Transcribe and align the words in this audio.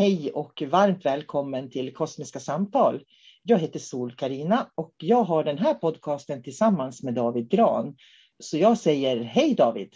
Hej 0.00 0.32
och 0.32 0.62
varmt 0.70 1.04
välkommen 1.04 1.70
till 1.70 1.94
Kosmiska 1.94 2.40
samtal. 2.40 3.04
Jag 3.42 3.58
heter 3.58 3.78
sol 3.78 4.12
karina 4.12 4.70
och 4.74 4.94
jag 4.98 5.22
har 5.22 5.44
den 5.44 5.58
här 5.58 5.74
podcasten 5.74 6.42
tillsammans 6.42 7.02
med 7.02 7.14
David 7.14 7.50
Gran. 7.50 7.96
Så 8.38 8.58
jag 8.58 8.78
säger 8.78 9.20
hej 9.20 9.54
David. 9.54 9.94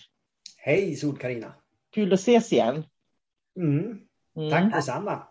Hej 0.57 0.97
sol 0.97 1.19
karina 1.19 1.55
Kul 1.95 2.13
att 2.13 2.21
ses 2.21 2.53
igen. 2.53 2.85
Mm. 3.57 3.99
Tack 4.51 4.61
mm. 4.61 4.71
detsamma. 4.71 5.23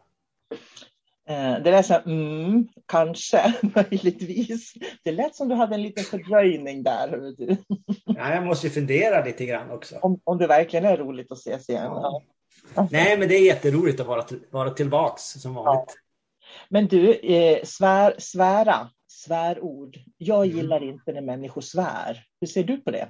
Eh, 1.28 1.63
det 1.63 1.72
lät 1.72 1.85
så 1.85 1.94
här, 1.94 2.03
mm, 2.05 2.67
kanske, 2.85 3.53
möjligtvis. 3.75 4.73
Det 5.03 5.11
lät 5.11 5.35
som 5.35 5.50
du 5.50 5.55
hade 5.55 5.75
en 5.75 5.81
liten 5.81 6.03
fördröjning 6.03 6.84
där. 6.84 7.34
Ja, 8.05 8.34
jag 8.34 8.45
måste 8.45 8.69
fundera 8.69 9.25
lite 9.25 9.45
grann 9.45 9.72
också. 9.72 9.95
Om, 10.01 10.19
om 10.23 10.38
det 10.38 10.47
verkligen 10.47 10.85
är 10.85 10.97
roligt 10.97 11.31
att 11.31 11.38
ses 11.38 11.69
igen. 11.69 11.84
Ja. 11.85 12.22
Nej, 12.91 13.17
men 13.17 13.28
det 13.28 13.35
är 13.35 13.45
jätteroligt 13.45 14.00
att 14.00 14.07
vara, 14.07 14.25
vara 14.51 14.69
tillbaks 14.69 15.23
som 15.23 15.53
vanligt. 15.53 15.94
Ja. 15.95 16.01
Men 16.69 16.88
du, 16.88 17.13
eh, 17.13 17.63
svär, 17.63 18.16
svära, 18.17 18.89
svärord. 19.07 19.97
Jag 20.17 20.45
mm. 20.45 20.57
gillar 20.57 20.84
inte 20.84 21.11
när 21.11 21.22
människor 21.22 21.61
svär. 21.61 22.25
Hur 22.41 22.47
ser 22.47 22.63
du 22.63 22.78
på 22.78 22.91
det? 22.91 23.07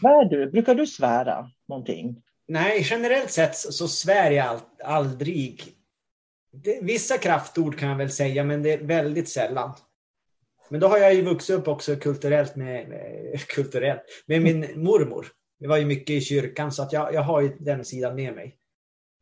Svär 0.00 0.24
du? 0.24 0.50
Brukar 0.50 0.74
du 0.74 0.86
svära 0.86 1.50
någonting? 1.68 2.22
Nej, 2.48 2.86
generellt 2.90 3.30
sett 3.30 3.56
så 3.56 3.88
svär 3.88 4.30
jag 4.30 4.60
aldrig. 4.84 5.62
Det, 6.52 6.78
vissa 6.82 7.18
kraftord 7.18 7.78
kan 7.78 7.88
jag 7.88 7.96
väl 7.96 8.10
säga, 8.10 8.44
men 8.44 8.62
det 8.62 8.72
är 8.72 8.78
väldigt 8.78 9.28
sällan. 9.28 9.72
Men 10.68 10.80
då 10.80 10.88
har 10.88 10.98
jag 10.98 11.14
ju 11.14 11.22
vuxit 11.22 11.56
upp 11.56 11.68
också 11.68 11.96
kulturellt 11.96 12.56
med, 12.56 12.88
med 12.88 13.40
kulturellt, 13.46 14.02
med 14.26 14.42
min 14.42 14.82
mormor. 14.82 15.26
Det 15.62 15.68
var 15.68 15.76
ju 15.76 15.84
mycket 15.84 16.10
i 16.10 16.20
kyrkan 16.20 16.72
så 16.72 16.82
att 16.82 16.92
jag, 16.92 17.14
jag 17.14 17.22
har 17.22 17.40
ju 17.40 17.56
den 17.58 17.84
sidan 17.84 18.14
med 18.14 18.34
mig. 18.34 18.56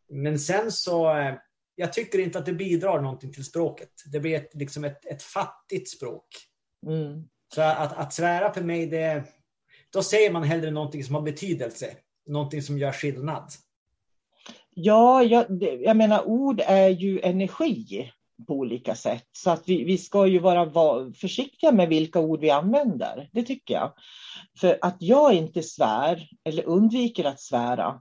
Men 0.09 0.39
sen 0.39 0.73
så, 0.73 1.17
eh, 1.17 1.35
jag 1.75 1.93
tycker 1.93 2.19
inte 2.19 2.39
att 2.39 2.47
det 2.47 2.53
bidrar 2.53 3.01
någonting 3.01 3.33
till 3.33 3.45
språket. 3.45 3.91
Det 4.13 4.21
blir 4.21 4.37
ett, 4.37 4.55
liksom 4.55 4.85
ett, 4.85 5.07
ett 5.07 5.23
fattigt 5.23 5.91
språk. 5.91 6.27
Mm. 6.87 7.29
Så 7.55 7.63
att, 7.63 7.99
att 7.99 8.13
svära 8.13 8.53
för 8.53 8.63
mig, 8.63 8.87
det, 8.87 9.25
då 9.93 10.03
säger 10.03 10.33
man 10.33 10.43
hellre 10.43 10.71
någonting 10.71 11.05
som 11.05 11.15
har 11.15 11.23
betydelse. 11.23 11.97
Någonting 12.27 12.63
som 12.63 12.79
gör 12.79 12.93
skillnad. 12.93 13.51
Ja, 14.71 15.23
jag, 15.23 15.63
jag 15.63 15.97
menar 15.97 16.29
ord 16.29 16.61
är 16.67 16.89
ju 16.89 17.21
energi 17.21 18.13
på 18.47 18.55
olika 18.55 18.95
sätt. 18.95 19.27
Så 19.33 19.51
att 19.51 19.63
vi, 19.69 19.85
vi 19.85 19.99
ska 19.99 20.27
ju 20.27 20.39
vara 20.39 21.13
försiktiga 21.13 21.73
med 21.73 21.89
vilka 21.89 22.21
ord 22.21 22.41
vi 22.41 22.51
använder. 22.51 23.29
Det 23.33 23.43
tycker 23.43 23.75
jag. 23.75 23.93
För 24.61 24.79
att 24.81 24.97
jag 24.99 25.35
inte 25.35 25.63
svär 25.63 26.29
eller 26.45 26.63
undviker 26.63 27.25
att 27.25 27.41
svära, 27.41 28.01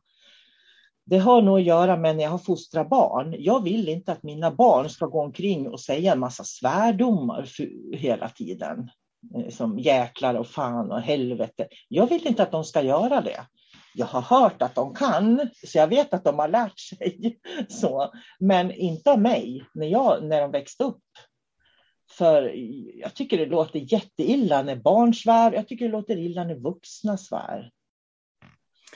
det 1.06 1.18
har 1.18 1.42
nog 1.42 1.60
att 1.60 1.66
göra 1.66 1.98
med 1.98 2.16
när 2.16 2.24
jag 2.24 2.32
har 2.32 2.38
fostrat 2.38 2.90
barn. 2.90 3.36
Jag 3.40 3.64
vill 3.64 3.90
inte 3.90 4.12
att 4.12 4.24
mina 4.24 4.52
barn 4.52 4.90
ska 4.90 5.06
gå 5.06 5.22
omkring 5.22 5.70
och 5.70 5.80
säga 5.80 6.14
en 6.14 6.20
massa 6.20 6.44
svärdomar 6.44 7.50
hela 7.96 8.30
tiden. 8.30 8.90
Eh, 9.36 9.50
som 9.50 9.80
jäklar 9.80 10.36
och 10.36 10.48
fan 10.48 10.92
och 10.92 11.02
helvete. 11.02 11.68
Jag 11.88 12.08
vill 12.08 12.28
inte 12.28 12.44
att 12.44 12.52
de 12.52 12.64
ska 12.64 12.82
göra 12.82 13.22
det. 13.22 13.46
Jag 13.94 14.06
har 14.06 14.22
hört 14.22 14.62
att 14.62 14.76
de 14.76 14.96
kan, 14.96 15.50
så 15.66 15.78
jag 15.78 15.88
vet 15.88 16.14
att 16.14 16.24
de 16.24 16.40
har 16.40 16.48
lärt 16.48 16.80
sig. 16.80 17.40
Så. 17.70 18.14
Men 18.40 18.72
inte 18.72 19.12
av 19.12 19.22
mig, 19.22 19.66
när, 19.74 19.88
jag, 19.88 20.24
när 20.24 20.42
de 20.42 20.52
växte 20.52 20.84
upp. 20.84 21.04
För 22.12 22.52
jag 22.96 23.16
tycker 23.16 23.38
det 23.38 23.46
låter 23.46 23.94
jätteilla 23.94 24.62
när 24.64 24.76
barn 24.76 25.14
svär. 25.14 25.52
Jag 25.52 25.68
tycker 25.68 25.86
det 25.86 25.92
låter 25.92 26.18
illa 26.18 26.44
när 26.44 26.56
vuxna 26.56 27.18
svär. 27.18 27.72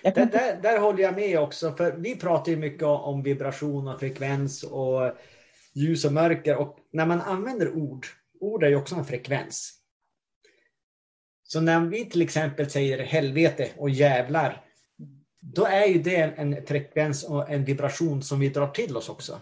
Där, 0.03 0.25
där, 0.25 0.61
där, 0.61 0.79
håller 0.79 1.03
jag 1.03 1.15
med 1.15 1.39
också. 1.39 1.71
För 1.71 1.91
vi 1.91 2.15
pratar 2.15 2.51
ju 2.51 2.57
mycket 2.57 2.83
om 2.83 3.23
vibration 3.23 3.87
och 3.87 3.99
frekvens. 3.99 4.63
Och 4.63 5.11
ljus 5.73 6.05
och 6.05 6.13
mörker. 6.13 6.57
Och 6.57 6.77
när 6.91 7.05
man 7.05 7.21
använder 7.21 7.73
ord, 7.75 8.05
ord 8.39 8.63
är 8.63 8.67
ju 8.67 8.75
också 8.75 8.95
en 8.95 9.05
frekvens. 9.05 9.79
Så 11.43 11.61
när 11.61 11.79
vi 11.79 12.05
till 12.05 12.21
exempel 12.21 12.69
säger 12.69 13.03
helvete 13.03 13.71
och 13.77 13.89
jävlar, 13.89 14.65
då 15.43 15.65
är 15.65 15.85
ju 15.85 16.01
det 16.01 16.15
en 16.15 16.65
frekvens 16.65 17.23
och 17.23 17.49
en 17.49 17.65
vibration 17.65 18.23
som 18.23 18.39
vi 18.39 18.49
drar 18.49 18.67
till 18.67 18.97
oss 18.97 19.09
också. 19.09 19.41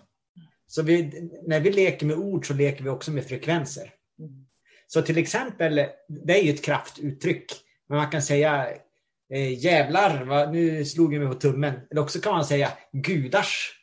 Så 0.67 0.83
vi, 0.83 1.29
när 1.47 1.59
vi 1.59 1.71
leker 1.71 2.05
med 2.05 2.15
ord 2.15 2.47
så 2.47 2.53
leker 2.53 2.83
vi 2.83 2.89
också 2.89 3.11
med 3.11 3.25
frekvenser. 3.25 3.93
Så 4.87 5.01
till 5.01 5.17
exempel, 5.17 5.75
det 6.07 6.39
är 6.39 6.43
ju 6.43 6.53
ett 6.53 6.65
kraftuttryck. 6.65 7.51
Men 7.89 7.97
man 7.97 8.09
kan 8.09 8.21
säga 8.21 8.67
eh, 9.33 9.63
jävlar, 9.63 10.23
va, 10.23 10.51
nu 10.51 10.85
slog 10.85 11.13
jag 11.13 11.21
mig 11.21 11.33
på 11.33 11.39
tummen. 11.39 11.73
Eller 11.91 12.01
också 12.01 12.19
kan 12.19 12.33
man 12.33 12.45
säga 12.45 12.69
gudars. 12.91 13.77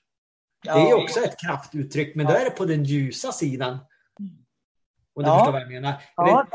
Det 0.64 0.70
är 0.70 0.86
ju 0.86 0.94
också 0.94 1.20
ett 1.20 1.40
kraftuttryck, 1.46 2.14
men 2.14 2.26
då 2.26 2.32
är 2.32 2.44
det 2.44 2.50
på 2.50 2.64
den 2.64 2.84
ljusa 2.84 3.32
sidan. 3.32 3.78
Om 5.14 5.24
du 5.24 5.30
ja. 5.30 5.38
förstår 5.38 5.52
vad 5.52 5.62
jag 5.62 5.70
menar. 5.70 6.02
Ja. 6.16 6.48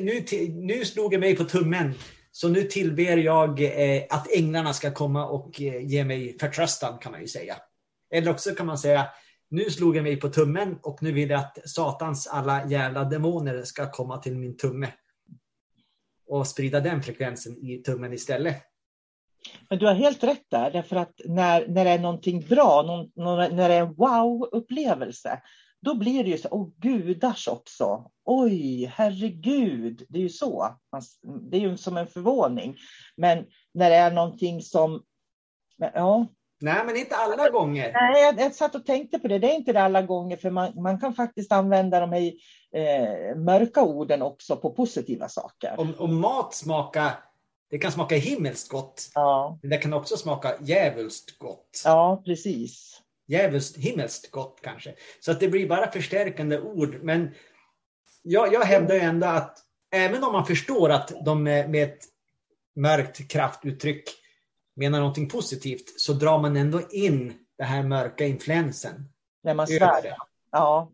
Nu, 0.00 0.24
nu 0.48 0.84
slog 0.84 1.14
jag 1.14 1.20
mig 1.20 1.36
på 1.36 1.44
tummen. 1.44 1.94
Så 2.36 2.48
nu 2.48 2.62
tillber 2.62 3.16
jag 3.16 3.62
eh, 3.62 4.02
att 4.10 4.32
änglarna 4.32 4.72
ska 4.72 4.90
komma 4.90 5.26
och 5.26 5.62
eh, 5.62 5.86
ge 5.86 6.04
mig 6.04 6.36
förtröstan 6.40 6.98
kan 6.98 7.12
man 7.12 7.20
ju 7.20 7.28
säga. 7.28 7.56
Eller 8.14 8.30
också 8.30 8.50
kan 8.50 8.66
man 8.66 8.78
säga 8.78 9.06
nu 9.50 9.70
slog 9.70 9.96
jag 9.96 10.02
mig 10.02 10.16
på 10.16 10.28
tummen 10.28 10.78
och 10.82 11.02
nu 11.02 11.12
vill 11.12 11.30
jag 11.30 11.40
att 11.40 11.70
Satans 11.70 12.26
alla 12.26 12.68
jävla 12.68 13.04
demoner 13.04 13.62
ska 13.62 13.90
komma 13.90 14.18
till 14.18 14.36
min 14.36 14.56
tumme. 14.56 14.92
Och 16.26 16.46
sprida 16.46 16.80
den 16.80 17.02
frekvensen 17.02 17.56
i 17.58 17.82
tummen 17.82 18.12
istället. 18.12 18.56
Men 19.70 19.78
du 19.78 19.86
har 19.86 19.94
helt 19.94 20.24
rätt 20.24 20.44
där, 20.50 20.70
därför 20.70 20.96
att 20.96 21.20
när, 21.24 21.68
när 21.68 21.84
det 21.84 21.90
är 21.90 21.98
någonting 21.98 22.40
bra, 22.40 22.82
någon, 22.82 23.10
när 23.56 23.68
det 23.68 23.74
är 23.74 23.80
en 23.80 23.94
wow-upplevelse, 23.94 25.42
då 25.80 25.94
blir 25.94 26.24
det 26.24 26.30
ju 26.30 26.38
så, 26.38 26.48
åh 26.50 26.68
gudars 26.76 27.48
också. 27.48 28.10
Oj, 28.24 28.92
herregud, 28.94 30.06
det 30.08 30.18
är 30.18 30.22
ju 30.22 30.28
så. 30.28 30.76
Det 31.50 31.56
är 31.56 31.60
ju 31.60 31.76
som 31.76 31.96
en 31.96 32.06
förvåning. 32.06 32.76
Men 33.16 33.46
när 33.74 33.90
det 33.90 33.96
är 33.96 34.10
någonting 34.10 34.62
som, 34.62 35.02
ja. 35.76 36.26
Nej, 36.60 36.82
men 36.86 36.96
inte 36.96 37.16
alla 37.16 37.50
gånger. 37.50 37.92
Nej, 37.92 38.22
jag, 38.22 38.40
jag 38.40 38.54
satt 38.54 38.74
och 38.74 38.86
tänkte 38.86 39.18
på 39.18 39.28
det. 39.28 39.38
Det 39.38 39.50
är 39.50 39.54
inte 39.54 39.72
det 39.72 39.82
alla 39.82 40.02
gånger, 40.02 40.36
för 40.36 40.50
man, 40.50 40.82
man 40.82 41.00
kan 41.00 41.14
faktiskt 41.14 41.52
använda 41.52 42.00
de 42.00 42.12
här 42.12 42.32
eh, 42.72 43.36
mörka 43.36 43.82
orden 43.82 44.22
också 44.22 44.56
på 44.56 44.70
positiva 44.70 45.28
saker. 45.28 45.80
Om, 45.80 45.94
om 45.98 46.20
mat 46.20 46.54
smakar 46.54 47.12
det 47.70 47.78
kan 47.78 47.92
smaka 47.92 48.16
himmelskt 48.16 48.68
gott. 48.68 49.10
Ja. 49.14 49.58
Men 49.62 49.70
det 49.70 49.76
kan 49.76 49.92
också 49.92 50.16
smaka 50.16 50.54
djävulskt 50.60 51.38
gott. 51.38 51.82
Ja, 51.84 52.22
precis 52.24 53.00
djävulskt 53.26 53.76
himmelskt 53.76 54.30
gott 54.30 54.60
kanske. 54.62 54.94
Så 55.20 55.30
att 55.30 55.40
det 55.40 55.48
blir 55.48 55.68
bara 55.68 55.90
förstärkande 55.90 56.60
ord. 56.60 56.98
Men 57.02 57.34
jag, 58.24 58.52
jag 58.52 58.64
hävdar 58.64 58.96
ändå 58.96 59.26
att 59.26 59.58
även 59.92 60.24
om 60.24 60.32
man 60.32 60.46
förstår 60.46 60.90
att 60.90 61.24
de 61.24 61.42
med 61.42 61.76
ett 61.76 62.04
mörkt 62.76 63.28
kraftuttryck 63.28 64.04
menar 64.76 64.98
någonting 64.98 65.28
positivt 65.28 66.00
så 66.00 66.12
drar 66.12 66.38
man 66.38 66.56
ändå 66.56 66.80
in 66.90 67.34
den 67.58 67.66
här 67.66 67.82
mörka 67.82 68.26
influensen. 68.26 69.08
När 69.42 69.54
man 69.54 69.66
svär. 69.66 70.16
Ja, 70.52 70.92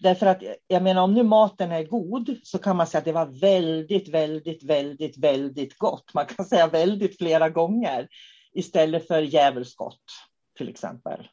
därför 0.00 0.26
att 0.26 0.42
jag 0.66 0.82
menar 0.82 1.02
om 1.02 1.14
nu 1.14 1.22
maten 1.22 1.72
är 1.72 1.84
god 1.84 2.36
så 2.42 2.58
kan 2.58 2.76
man 2.76 2.86
säga 2.86 2.98
att 2.98 3.04
det 3.04 3.12
var 3.12 3.40
väldigt, 3.40 4.08
väldigt, 4.08 4.62
väldigt, 4.62 5.18
väldigt 5.18 5.78
gott. 5.78 6.14
Man 6.14 6.26
kan 6.26 6.44
säga 6.44 6.66
väldigt 6.66 7.18
flera 7.18 7.48
gånger 7.48 8.08
istället 8.52 9.06
för 9.06 9.22
djävulskt 9.22 9.76
gott 9.76 10.04
till 10.56 10.68
exempel. 10.68 11.28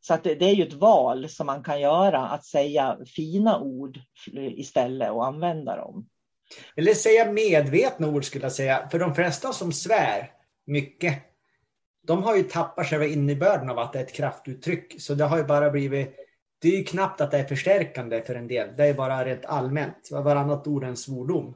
Så 0.00 0.14
att 0.14 0.24
det, 0.24 0.34
det, 0.34 0.44
är 0.44 0.54
ju 0.54 0.62
ett 0.62 0.72
val 0.72 1.28
som 1.28 1.46
man 1.46 1.62
kan 1.62 1.80
göra, 1.80 2.18
att 2.18 2.44
säga 2.44 2.98
fina 3.06 3.60
ord 3.60 4.00
istället 4.34 5.10
och 5.10 5.26
använda 5.26 5.76
dem. 5.76 6.08
Eller 6.76 6.94
säga 6.94 7.32
medvetna 7.32 8.08
ord 8.08 8.24
skulle 8.24 8.44
jag 8.44 8.52
säga. 8.52 8.88
För 8.90 8.98
de 8.98 9.14
flesta 9.14 9.52
som 9.52 9.72
svär 9.72 10.30
mycket, 10.66 11.14
de 12.06 12.22
har 12.22 12.36
ju 12.36 12.42
tappat 12.42 12.86
själva 12.86 13.06
innebörden 13.06 13.70
av 13.70 13.78
att 13.78 13.92
det 13.92 13.98
är 13.98 14.02
ett 14.02 14.12
kraftuttryck. 14.12 14.94
Så 14.98 15.14
det 15.14 15.24
har 15.24 15.38
ju 15.38 15.44
bara 15.44 15.70
blivit, 15.70 16.16
det 16.62 16.68
är 16.68 16.76
ju 16.76 16.84
knappt 16.84 17.20
att 17.20 17.30
det 17.30 17.38
är 17.38 17.44
förstärkande 17.44 18.22
för 18.22 18.34
en 18.34 18.48
del. 18.48 18.76
Det 18.76 18.84
är 18.84 18.94
bara 18.94 19.24
rent 19.24 19.44
allmänt. 19.44 20.08
Varannat 20.10 20.66
ord 20.66 20.84
är 20.84 20.88
en 20.88 20.96
svordom. 20.96 21.54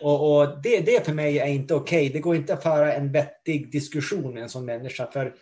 Och, 0.00 0.36
och 0.36 0.62
det, 0.62 0.80
det 0.80 1.06
för 1.06 1.12
mig 1.12 1.38
är 1.38 1.46
inte 1.46 1.74
okej. 1.74 2.00
Okay. 2.00 2.12
Det 2.12 2.20
går 2.20 2.36
inte 2.36 2.54
att 2.54 2.62
föra 2.62 2.94
en 2.94 3.12
vettig 3.12 3.72
diskussion 3.72 4.34
med 4.34 4.42
en 4.42 4.48
sån 4.48 4.64
människa. 4.64 5.06
För 5.12 5.34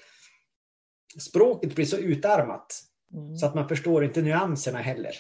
språket 1.21 1.75
blir 1.75 1.85
så 1.85 1.97
utarmat 1.97 2.67
mm. 3.13 3.37
så 3.37 3.47
att 3.47 3.55
man 3.55 3.69
förstår 3.69 4.05
inte 4.05 4.23
nyanserna 4.23 4.79
heller. 4.79 5.13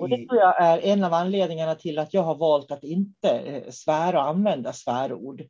Och 0.00 0.08
det 0.08 0.16
tror 0.16 0.40
jag 0.40 0.62
är 0.62 0.78
en 0.78 1.04
av 1.04 1.14
anledningarna 1.14 1.74
till 1.74 1.98
att 1.98 2.14
jag 2.14 2.22
har 2.22 2.34
valt 2.34 2.70
att 2.70 2.84
inte 2.84 3.30
eh, 3.30 3.70
svära 3.70 4.22
och 4.22 4.28
använda 4.28 4.72
svärord. 4.72 5.42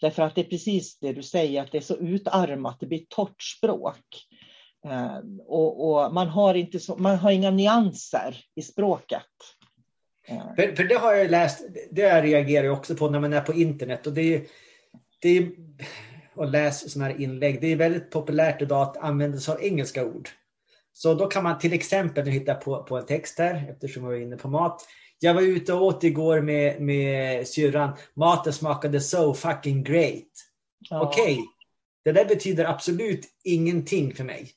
Därför 0.00 0.22
att 0.22 0.34
det 0.34 0.40
är 0.40 0.50
precis 0.50 0.98
det 0.98 1.12
du 1.12 1.22
säger, 1.22 1.62
att 1.62 1.72
det 1.72 1.78
är 1.78 1.82
så 1.82 1.96
utarmat, 1.96 2.76
det 2.80 2.86
blir 2.86 3.04
torrt 3.08 3.42
språk. 3.42 4.26
Eh, 4.86 5.18
och, 5.46 5.90
och, 5.90 6.14
man, 6.14 6.28
har 6.28 6.54
inte 6.54 6.80
så, 6.80 6.96
man 6.96 7.16
har 7.16 7.30
inga 7.30 7.50
nyanser 7.50 8.44
i 8.54 8.62
språket. 8.62 9.22
Eh. 10.28 10.54
För, 10.56 10.76
för 10.76 10.84
det 10.84 10.94
har 10.94 11.14
jag 11.14 11.30
läst, 11.30 11.66
det 11.90 12.00
jag 12.00 12.24
reagerar 12.24 12.64
jag 12.64 12.78
också 12.78 12.94
på 12.94 13.10
när 13.10 13.20
man 13.20 13.32
är 13.32 13.40
på 13.40 13.52
internet. 13.52 14.06
Och 14.06 14.12
det 14.12 14.34
är, 14.34 14.42
det 15.20 15.28
är 15.28 15.50
och 16.34 16.48
läs 16.48 16.92
sådana 16.92 17.12
här 17.12 17.20
inlägg. 17.20 17.60
Det 17.60 17.66
är 17.66 17.76
väldigt 17.76 18.10
populärt 18.10 18.62
idag 18.62 18.82
att 18.82 18.96
använda 18.96 19.38
sig 19.38 19.54
av 19.54 19.62
engelska 19.62 20.04
ord. 20.04 20.28
Så 20.92 21.14
då 21.14 21.26
kan 21.26 21.44
man 21.44 21.58
till 21.58 21.72
exempel, 21.72 22.24
nu 22.24 22.30
hittar 22.30 22.54
på, 22.54 22.82
på 22.82 22.98
en 22.98 23.06
text 23.06 23.38
här 23.38 23.70
eftersom 23.70 24.04
jag 24.04 24.10
var 24.10 24.18
inne 24.18 24.36
på 24.36 24.48
mat. 24.48 24.86
Jag 25.18 25.34
var 25.34 25.42
ute 25.42 25.72
och 25.72 25.82
åt 25.82 26.04
igår 26.04 26.40
med, 26.40 26.80
med 26.80 27.48
syrran. 27.48 27.96
Maten 28.14 28.52
smakade 28.52 29.00
so 29.00 29.34
fucking 29.34 29.84
great. 29.84 30.24
Ja. 30.90 31.02
Okej, 31.02 31.32
okay. 31.32 31.44
det 32.04 32.12
där 32.12 32.24
betyder 32.24 32.64
absolut 32.64 33.26
ingenting 33.44 34.14
för 34.14 34.24
mig. 34.24 34.50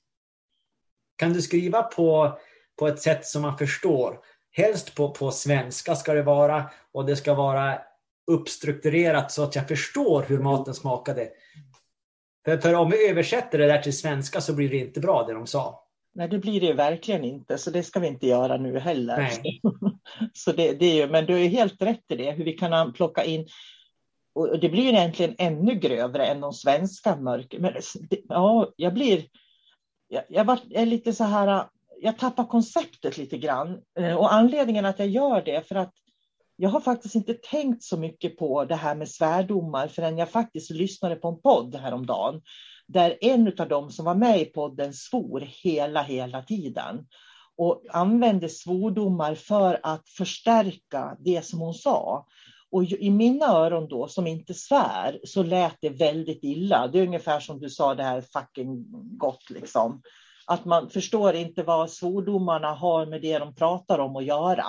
Kan 1.15 1.33
du 1.33 1.41
skriva 1.41 1.83
på, 1.83 2.37
på 2.79 2.87
ett 2.87 3.01
sätt 3.01 3.25
som 3.25 3.41
man 3.41 3.57
förstår? 3.57 4.19
Helst 4.51 4.95
på, 4.95 5.11
på 5.11 5.31
svenska 5.31 5.95
ska 5.95 6.13
det 6.13 6.23
vara 6.23 6.69
och 6.91 7.05
det 7.05 7.15
ska 7.15 7.33
vara 7.33 7.81
uppstrukturerat 8.31 9.31
så 9.31 9.43
att 9.43 9.55
jag 9.55 9.67
förstår 9.67 10.23
hur 10.23 10.39
maten 10.39 10.73
smakade. 10.73 11.29
För, 12.45 12.57
för 12.57 12.73
om 12.73 12.89
vi 12.89 13.09
översätter 13.09 13.57
det 13.57 13.67
där 13.67 13.81
till 13.81 13.97
svenska 13.97 14.41
så 14.41 14.53
blir 14.53 14.69
det 14.69 14.77
inte 14.77 14.99
bra 14.99 15.23
det 15.23 15.33
de 15.33 15.47
sa. 15.47 15.79
Nej, 16.15 16.27
det 16.27 16.39
blir 16.39 16.61
det 16.61 16.73
verkligen 16.73 17.23
inte, 17.23 17.57
så 17.57 17.71
det 17.71 17.83
ska 17.83 17.99
vi 17.99 18.07
inte 18.07 18.27
göra 18.27 18.57
nu 18.57 18.79
heller. 18.79 19.17
Nej. 19.17 19.61
så 20.33 20.51
det, 20.57 20.73
det 20.73 21.01
är, 21.01 21.07
men 21.07 21.25
du 21.25 21.39
är 21.39 21.47
helt 21.47 21.81
rätt 21.81 22.03
i 22.09 22.15
det, 22.15 22.31
hur 22.31 22.45
vi 22.45 22.53
kan 22.53 22.93
plocka 22.93 23.23
in 23.23 23.47
och 24.33 24.59
det 24.59 24.69
blir 24.69 24.93
egentligen 24.93 25.35
ännu 25.37 25.75
grövre 25.75 26.25
än 26.25 26.41
de 26.41 26.53
svenska 26.53 27.15
mörker. 27.15 27.59
Men 27.59 27.73
det, 28.09 28.19
ja, 28.29 28.73
jag 28.75 28.93
blir... 28.93 29.25
Jag, 30.07 30.23
jag, 30.29 30.45
var, 30.45 30.59
jag 30.69 30.81
är 30.81 30.85
lite 30.85 31.13
så 31.13 31.23
här... 31.23 31.65
Jag 32.01 32.17
tappar 32.17 32.45
konceptet 32.45 33.17
lite 33.17 33.37
grann. 33.37 33.81
Eh, 33.99 34.15
och 34.15 34.33
anledningen 34.33 34.85
att 34.85 34.99
jag 34.99 35.07
gör 35.07 35.41
det 35.41 35.67
för 35.67 35.75
att 35.75 35.93
jag 36.55 36.69
har 36.69 36.79
faktiskt 36.79 37.15
inte 37.15 37.33
tänkt 37.33 37.83
så 37.83 37.97
mycket 37.97 38.37
på 38.37 38.65
det 38.65 38.75
här 38.75 38.95
med 38.95 39.09
svärdomar 39.09 39.87
förrän 39.87 40.17
jag 40.17 40.29
faktiskt 40.29 40.69
lyssnade 40.71 41.15
på 41.15 41.27
en 41.27 41.41
podd 41.41 41.75
häromdagen. 41.75 42.41
Där 42.87 43.17
en 43.21 43.53
av 43.59 43.67
dem 43.67 43.91
som 43.91 44.05
var 44.05 44.15
med 44.15 44.41
i 44.41 44.45
podden 44.45 44.93
svor 44.93 45.47
hela, 45.63 46.03
hela 46.03 46.41
tiden. 46.41 47.07
Och 47.57 47.83
använde 47.89 48.49
svordomar 48.49 49.35
för 49.35 49.79
att 49.83 50.09
förstärka 50.09 51.17
det 51.19 51.45
som 51.45 51.59
hon 51.59 51.73
sa. 51.73 52.25
Och 52.71 52.83
i 52.83 53.09
mina 53.09 53.45
öron 53.45 53.87
då, 53.87 54.07
som 54.07 54.27
inte 54.27 54.53
svär, 54.53 55.19
så 55.23 55.43
lät 55.43 55.75
det 55.81 55.89
väldigt 55.89 56.43
illa. 56.43 56.87
Det 56.87 56.99
är 56.99 57.03
ungefär 57.05 57.39
som 57.39 57.59
du 57.59 57.69
sa, 57.69 57.95
det 57.95 58.03
här 58.03 58.21
fucking 58.21 58.85
gott 59.17 59.49
liksom. 59.49 60.01
Att 60.47 60.65
man 60.65 60.89
förstår 60.89 61.35
inte 61.35 61.63
vad 61.63 61.91
svordomarna 61.91 62.73
har 62.73 63.05
med 63.05 63.21
det 63.21 63.39
de 63.39 63.55
pratar 63.55 63.99
om 63.99 64.15
att 64.15 64.25
göra 64.25 64.65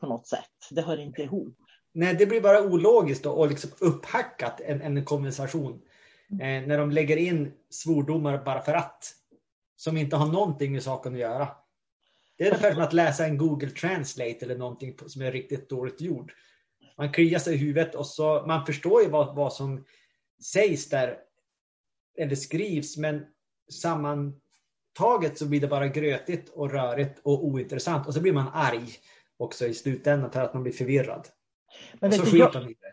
på 0.00 0.06
något 0.06 0.26
sätt. 0.26 0.68
Det 0.70 0.82
hör 0.82 1.00
inte 1.00 1.22
ihop. 1.22 1.56
Nej, 1.92 2.14
det 2.14 2.26
blir 2.26 2.40
bara 2.40 2.62
ologiskt 2.62 3.26
och 3.26 3.48
liksom 3.48 3.70
upphackat 3.80 4.60
en, 4.60 4.82
en 4.82 5.04
konversation. 5.04 5.82
Eh, 6.30 6.66
när 6.66 6.78
de 6.78 6.90
lägger 6.90 7.16
in 7.16 7.52
svordomar 7.70 8.44
bara 8.44 8.60
för 8.60 8.72
att. 8.74 9.14
Som 9.76 9.96
inte 9.96 10.16
har 10.16 10.26
någonting 10.26 10.72
med 10.72 10.82
saken 10.82 11.12
att 11.12 11.18
göra. 11.18 11.48
Det 12.36 12.44
är 12.44 12.48
ungefär 12.48 12.72
som 12.72 12.82
att 12.82 12.92
läsa 12.92 13.26
en 13.26 13.38
Google 13.38 13.70
Translate 13.70 14.38
eller 14.40 14.56
någonting 14.56 14.96
som 15.06 15.22
är 15.22 15.32
riktigt 15.32 15.68
dåligt 15.68 16.00
gjord. 16.00 16.32
Man 16.96 17.12
kliar 17.12 17.38
sig 17.38 17.54
i 17.54 17.56
huvudet 17.56 17.94
och 17.94 18.06
så, 18.06 18.44
man 18.46 18.66
förstår 18.66 19.02
ju 19.02 19.08
vad, 19.08 19.36
vad 19.36 19.52
som 19.52 19.84
sägs 20.42 20.88
där 20.88 21.18
eller 22.18 22.36
skrivs 22.36 22.96
men 22.96 23.26
sammantaget 23.70 25.38
så 25.38 25.46
blir 25.46 25.60
det 25.60 25.68
bara 25.68 25.88
grötigt 25.88 26.48
och 26.48 26.70
rörigt 26.70 27.20
och 27.22 27.44
ointressant 27.46 28.06
och 28.06 28.14
så 28.14 28.20
blir 28.20 28.32
man 28.32 28.50
arg 28.52 28.88
också 29.38 29.66
i 29.66 29.74
slutändan 29.74 30.30
att 30.34 30.54
man 30.54 30.62
blir 30.62 30.72
förvirrad. 30.72 31.28
Men 32.00 32.10
och 32.10 32.16
så 32.16 32.26
skiter 32.26 32.60
man 32.60 32.70
i 32.70 32.74
det. 32.74 32.92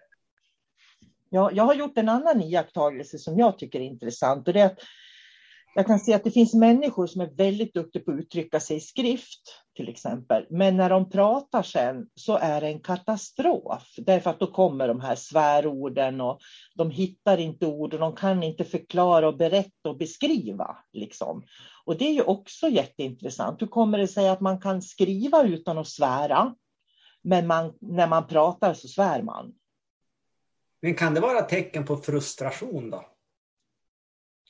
Ja, 1.30 1.52
jag 1.54 1.64
har 1.64 1.74
gjort 1.74 1.98
en 1.98 2.10
annan 2.10 2.42
iakttagelse 2.42 3.18
som 3.18 3.38
jag 3.40 3.60
tycker 3.60 3.80
är 3.80 3.84
intressant 3.84 4.48
och 4.48 4.54
det 4.54 4.60
är 4.60 4.66
att 4.66 4.80
jag 5.78 5.88
kan 5.88 6.00
se 6.00 6.14
att 6.14 6.24
det 6.24 6.32
finns 6.32 6.54
människor 6.54 7.08
som 7.08 7.22
är 7.22 7.30
väldigt 7.38 7.74
duktiga 7.74 8.04
på 8.04 8.12
att 8.12 8.18
uttrycka 8.18 8.60
sig 8.60 8.78
i 8.78 8.80
skrift, 8.80 9.42
till 9.76 9.90
exempel. 9.90 10.46
Men 10.50 10.78
när 10.78 10.90
de 10.90 11.10
pratar 11.10 11.64
sen 11.64 12.08
så 12.16 12.38
är 12.38 12.62
det 12.62 12.68
en 12.68 12.80
katastrof. 12.80 13.94
Därför 13.98 14.30
att 14.30 14.40
då 14.40 14.48
kommer 14.48 14.88
de 14.88 15.00
här 15.00 15.16
svärorden 15.16 16.22
och 16.22 16.40
de 16.76 16.92
hittar 16.92 17.38
inte 17.38 17.66
ord 17.66 17.94
och 17.94 18.00
de 18.00 18.16
kan 18.16 18.44
inte 18.44 18.64
förklara 18.64 19.28
och 19.28 19.38
berätta 19.38 19.90
och 19.90 19.98
beskriva. 19.98 20.78
Liksom. 20.94 21.44
Och 21.86 21.98
det 21.98 22.06
är 22.06 22.14
ju 22.14 22.24
också 22.24 22.68
jätteintressant. 22.68 23.62
Hur 23.62 23.68
kommer 23.68 23.98
det 23.98 24.08
sig 24.08 24.30
att 24.30 24.42
man 24.42 24.62
kan 24.62 24.82
skriva 24.82 25.44
utan 25.44 25.78
att 25.78 25.88
svära? 25.88 26.56
Men 27.22 27.48
man, 27.48 27.74
när 27.82 28.08
man 28.08 28.28
pratar 28.28 28.74
så 28.74 28.88
svär 28.88 29.22
man. 29.22 29.54
Men 30.82 30.96
kan 30.96 31.14
det 31.14 31.20
vara 31.20 31.42
tecken 31.42 31.86
på 31.86 31.98
frustration 31.98 32.90
då? 32.90 33.15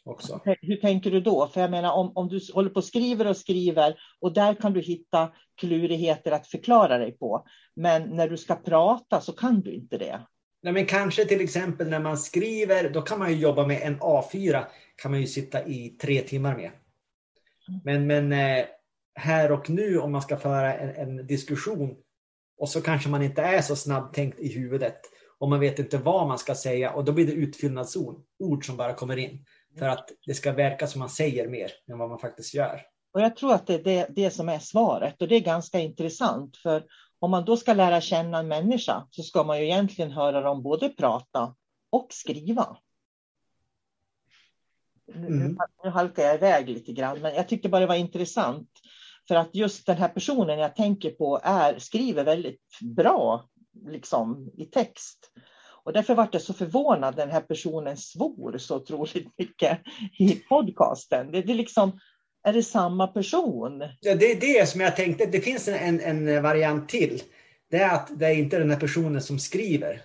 Också. 0.05 0.41
Hur 0.61 0.75
tänker 0.75 1.11
du 1.11 1.21
då? 1.21 1.47
För 1.47 1.61
jag 1.61 1.71
menar 1.71 1.91
om, 1.91 2.11
om 2.15 2.27
du 2.27 2.39
håller 2.53 2.69
på 2.69 2.77
och 2.77 2.83
skriver 2.83 3.27
och 3.27 3.37
skriver 3.37 3.95
och 4.19 4.33
där 4.33 4.53
kan 4.53 4.73
du 4.73 4.81
hitta 4.81 5.31
klurigheter 5.57 6.31
att 6.31 6.47
förklara 6.47 6.97
dig 6.97 7.11
på. 7.11 7.45
Men 7.75 8.03
när 8.03 8.29
du 8.29 8.37
ska 8.37 8.55
prata 8.55 9.21
så 9.21 9.33
kan 9.33 9.61
du 9.61 9.73
inte 9.73 9.97
det. 9.97 10.21
Nej, 10.61 10.73
men 10.73 10.85
kanske 10.85 11.25
till 11.25 11.41
exempel 11.41 11.89
när 11.89 11.99
man 11.99 12.17
skriver, 12.17 12.89
då 12.89 13.01
kan 13.01 13.19
man 13.19 13.31
ju 13.31 13.37
jobba 13.37 13.67
med 13.67 13.81
en 13.81 13.99
A4, 13.99 14.63
kan 14.95 15.11
man 15.11 15.21
ju 15.21 15.27
sitta 15.27 15.65
i 15.65 15.89
tre 15.89 16.21
timmar 16.21 16.55
med. 16.55 16.71
Men, 17.83 18.07
men 18.07 18.31
eh, 18.31 18.65
här 19.15 19.51
och 19.51 19.69
nu 19.69 19.99
om 19.99 20.11
man 20.11 20.21
ska 20.21 20.37
föra 20.37 20.73
en, 20.77 20.95
en, 20.95 21.27
diskussion 21.27 21.95
och 22.57 22.69
så 22.69 22.81
kanske 22.81 23.09
man 23.09 23.21
inte 23.21 23.41
är 23.41 23.61
så 23.61 23.75
snabbtänkt 23.75 24.39
i 24.39 24.53
huvudet 24.53 24.99
och 25.39 25.49
man 25.49 25.59
vet 25.59 25.79
inte 25.79 25.97
vad 25.97 26.27
man 26.27 26.37
ska 26.37 26.55
säga 26.55 26.91
och 26.91 27.05
då 27.05 27.11
blir 27.11 27.25
det 27.25 27.33
utfyllnadsord, 27.33 28.23
ord 28.39 28.65
som 28.65 28.77
bara 28.77 28.93
kommer 28.93 29.17
in. 29.17 29.45
För 29.79 29.87
att 29.87 30.11
det 30.25 30.33
ska 30.33 30.51
verka 30.51 30.87
som 30.87 30.99
man 30.99 31.09
säger 31.09 31.47
mer 31.47 31.71
än 31.91 31.97
vad 31.97 32.09
man 32.09 32.19
faktiskt 32.19 32.53
gör. 32.53 32.81
Och 33.13 33.21
jag 33.21 33.35
tror 33.35 33.53
att 33.53 33.67
det 33.67 33.73
är 33.73 33.83
det, 33.83 34.07
det 34.09 34.31
som 34.31 34.49
är 34.49 34.59
svaret 34.59 35.21
och 35.21 35.27
det 35.27 35.35
är 35.35 35.39
ganska 35.39 35.79
intressant. 35.79 36.57
För 36.57 36.85
om 37.19 37.31
man 37.31 37.45
då 37.45 37.57
ska 37.57 37.73
lära 37.73 38.01
känna 38.01 38.39
en 38.39 38.47
människa 38.47 39.07
så 39.11 39.23
ska 39.23 39.43
man 39.43 39.59
ju 39.59 39.65
egentligen 39.65 40.11
höra 40.11 40.41
dem 40.41 40.63
både 40.63 40.89
prata 40.89 41.55
och 41.89 42.07
skriva. 42.09 42.77
Mm. 45.15 45.57
Nu 45.83 45.89
halkar 45.89 46.23
jag 46.23 46.35
iväg 46.35 46.69
lite 46.69 46.93
grann, 46.93 47.21
men 47.21 47.35
jag 47.35 47.47
tyckte 47.47 47.69
bara 47.69 47.79
det 47.79 47.87
var 47.87 47.95
intressant. 47.95 48.69
För 49.27 49.35
att 49.35 49.55
just 49.55 49.85
den 49.85 49.97
här 49.97 50.09
personen 50.09 50.59
jag 50.59 50.75
tänker 50.75 51.11
på 51.11 51.39
är, 51.43 51.79
skriver 51.79 52.23
väldigt 52.23 52.79
bra 52.81 53.49
liksom, 53.87 54.51
i 54.57 54.65
text. 54.65 55.31
Och 55.85 55.93
därför 55.93 56.15
var 56.15 56.29
jag 56.31 56.41
så 56.41 56.53
förvånad 56.53 57.17
när 57.17 57.25
den 57.25 57.33
här 57.33 57.41
personen 57.41 57.97
svor 57.97 58.57
så 58.57 58.75
otroligt 58.75 59.27
mycket 59.37 59.79
i 60.19 60.35
podcasten. 60.35 61.31
Det, 61.31 61.41
det 61.41 61.53
liksom, 61.53 61.99
är 62.43 62.53
det 62.53 62.63
samma 62.63 63.07
person? 63.07 63.83
Ja, 63.99 64.15
det 64.15 64.31
är 64.31 64.39
det 64.39 64.69
som 64.69 64.81
jag 64.81 64.95
tänkte. 64.95 65.25
Det 65.25 65.41
finns 65.41 65.67
en, 65.67 65.99
en 65.99 66.43
variant 66.43 66.89
till. 66.89 67.21
Det 67.69 67.77
är 67.77 67.95
att 67.95 68.19
det 68.19 68.25
är 68.25 68.33
inte 68.33 68.59
den 68.59 68.71
här 68.71 68.79
personen 68.79 69.21
som 69.21 69.39
skriver. 69.39 70.01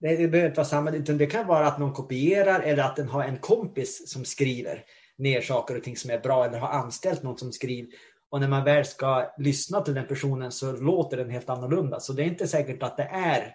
Det, 0.00 0.16
det 0.16 0.28
behöver 0.28 0.48
inte 0.48 0.58
vara 0.58 0.68
samma, 0.68 0.90
utan 0.90 1.18
det 1.18 1.26
kan 1.26 1.46
vara 1.46 1.66
att 1.66 1.78
någon 1.78 1.92
kopierar 1.92 2.60
eller 2.60 2.82
att 2.82 2.96
den 2.96 3.08
har 3.08 3.24
en 3.24 3.38
kompis 3.38 4.10
som 4.12 4.24
skriver 4.24 4.84
ner 5.18 5.40
saker 5.40 5.76
och 5.76 5.82
ting 5.82 5.96
som 5.96 6.10
är 6.10 6.18
bra 6.18 6.44
eller 6.44 6.58
har 6.58 6.68
anställt 6.68 7.22
någon 7.22 7.38
som 7.38 7.52
skriver. 7.52 7.90
Och 8.30 8.40
när 8.40 8.48
man 8.48 8.64
väl 8.64 8.84
ska 8.84 9.30
lyssna 9.38 9.80
till 9.80 9.94
den 9.94 10.06
personen 10.06 10.52
så 10.52 10.72
låter 10.72 11.16
den 11.16 11.30
helt 11.30 11.50
annorlunda. 11.50 12.00
Så 12.00 12.12
det 12.12 12.22
är 12.22 12.26
inte 12.26 12.48
säkert 12.48 12.82
att 12.82 12.96
det 12.96 13.08
är 13.12 13.54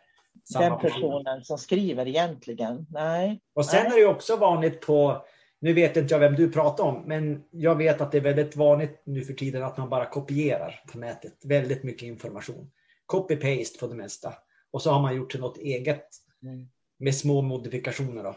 den 0.60 0.80
personen 0.80 1.24
person. 1.24 1.44
som 1.44 1.58
skriver 1.58 2.08
egentligen. 2.08 2.86
Nej. 2.90 3.42
Och 3.56 3.66
sen 3.66 3.84
Nej. 3.84 3.94
är 3.94 4.06
det 4.06 4.12
också 4.12 4.36
vanligt 4.36 4.82
på, 4.82 5.26
nu 5.62 5.74
vet 5.74 5.98
inte 5.98 6.14
jag 6.14 6.20
vem 6.20 6.36
du 6.36 6.52
pratar 6.52 6.84
om, 6.84 7.04
men 7.06 7.44
jag 7.52 7.76
vet 7.76 8.02
att 8.02 8.12
det 8.12 8.18
är 8.18 8.22
väldigt 8.22 8.56
vanligt 8.56 9.02
nu 9.06 9.22
för 9.22 9.34
tiden 9.34 9.64
att 9.64 9.78
man 9.78 9.90
bara 9.90 10.06
kopierar 10.06 10.84
på 10.92 10.98
nätet. 10.98 11.34
Väldigt 11.46 11.84
mycket 11.84 12.04
information. 12.04 12.72
Copy-paste 13.06 13.80
på 13.80 13.88
det 13.88 13.96
mesta. 13.96 14.34
Och 14.72 14.82
så 14.82 14.92
har 14.92 15.02
man 15.02 15.16
gjort 15.16 15.32
till 15.32 15.42
något 15.42 15.58
eget 15.58 16.08
mm. 16.44 16.68
med 17.00 17.16
små 17.16 17.42
modifikationer. 17.42 18.24
Då. 18.24 18.36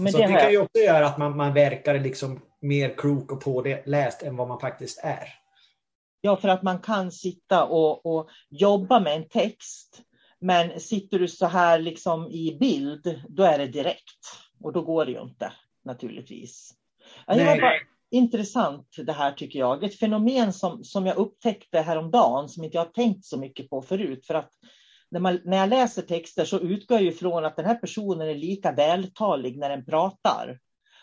Men 0.00 0.12
så 0.12 0.18
det, 0.18 0.26
det 0.26 0.40
kan 0.40 0.50
ju 0.50 0.58
också 0.58 0.78
göra 0.78 1.06
att 1.06 1.18
man, 1.18 1.36
man 1.36 1.54
verkar 1.54 1.98
liksom 1.98 2.40
mer 2.60 2.94
klok 2.96 3.32
och 3.32 3.40
påläst 3.40 4.22
än 4.22 4.36
vad 4.36 4.48
man 4.48 4.60
faktiskt 4.60 5.00
är. 5.02 5.28
Ja, 6.20 6.36
för 6.36 6.48
att 6.48 6.62
man 6.62 6.78
kan 6.78 7.12
sitta 7.12 7.64
och, 7.64 8.06
och 8.06 8.28
jobba 8.50 9.00
med 9.00 9.16
en 9.16 9.28
text 9.28 10.02
men 10.40 10.80
sitter 10.80 11.18
du 11.18 11.28
så 11.28 11.46
här 11.46 11.78
liksom 11.78 12.28
i 12.28 12.56
bild, 12.60 13.22
då 13.28 13.42
är 13.42 13.58
det 13.58 13.66
direkt. 13.66 14.40
Och 14.60 14.72
då 14.72 14.82
går 14.82 15.06
det 15.06 15.12
ju 15.12 15.20
inte 15.20 15.52
naturligtvis. 15.84 16.74
Bara 17.60 17.72
intressant 18.10 18.96
det 18.96 19.12
här 19.12 19.32
tycker 19.32 19.58
jag. 19.58 19.84
Ett 19.84 19.98
fenomen 19.98 20.52
som, 20.52 20.84
som 20.84 21.06
jag 21.06 21.16
upptäckte 21.16 21.80
häromdagen 21.80 22.48
som 22.48 22.64
inte 22.64 22.76
jag 22.76 22.94
tänkt 22.94 23.24
så 23.24 23.38
mycket 23.38 23.70
på 23.70 23.82
förut. 23.82 24.26
För 24.26 24.34
att 24.34 24.50
när, 25.10 25.20
man, 25.20 25.40
när 25.44 25.56
jag 25.56 25.68
läser 25.68 26.02
texter 26.02 26.44
så 26.44 26.60
utgår 26.60 26.98
jag 26.98 27.06
ifrån 27.06 27.44
att 27.44 27.56
den 27.56 27.66
här 27.66 27.74
personen 27.74 28.28
är 28.28 28.34
lika 28.34 28.72
vältalig 28.72 29.58
när 29.58 29.68
den 29.70 29.84
pratar. 29.84 30.58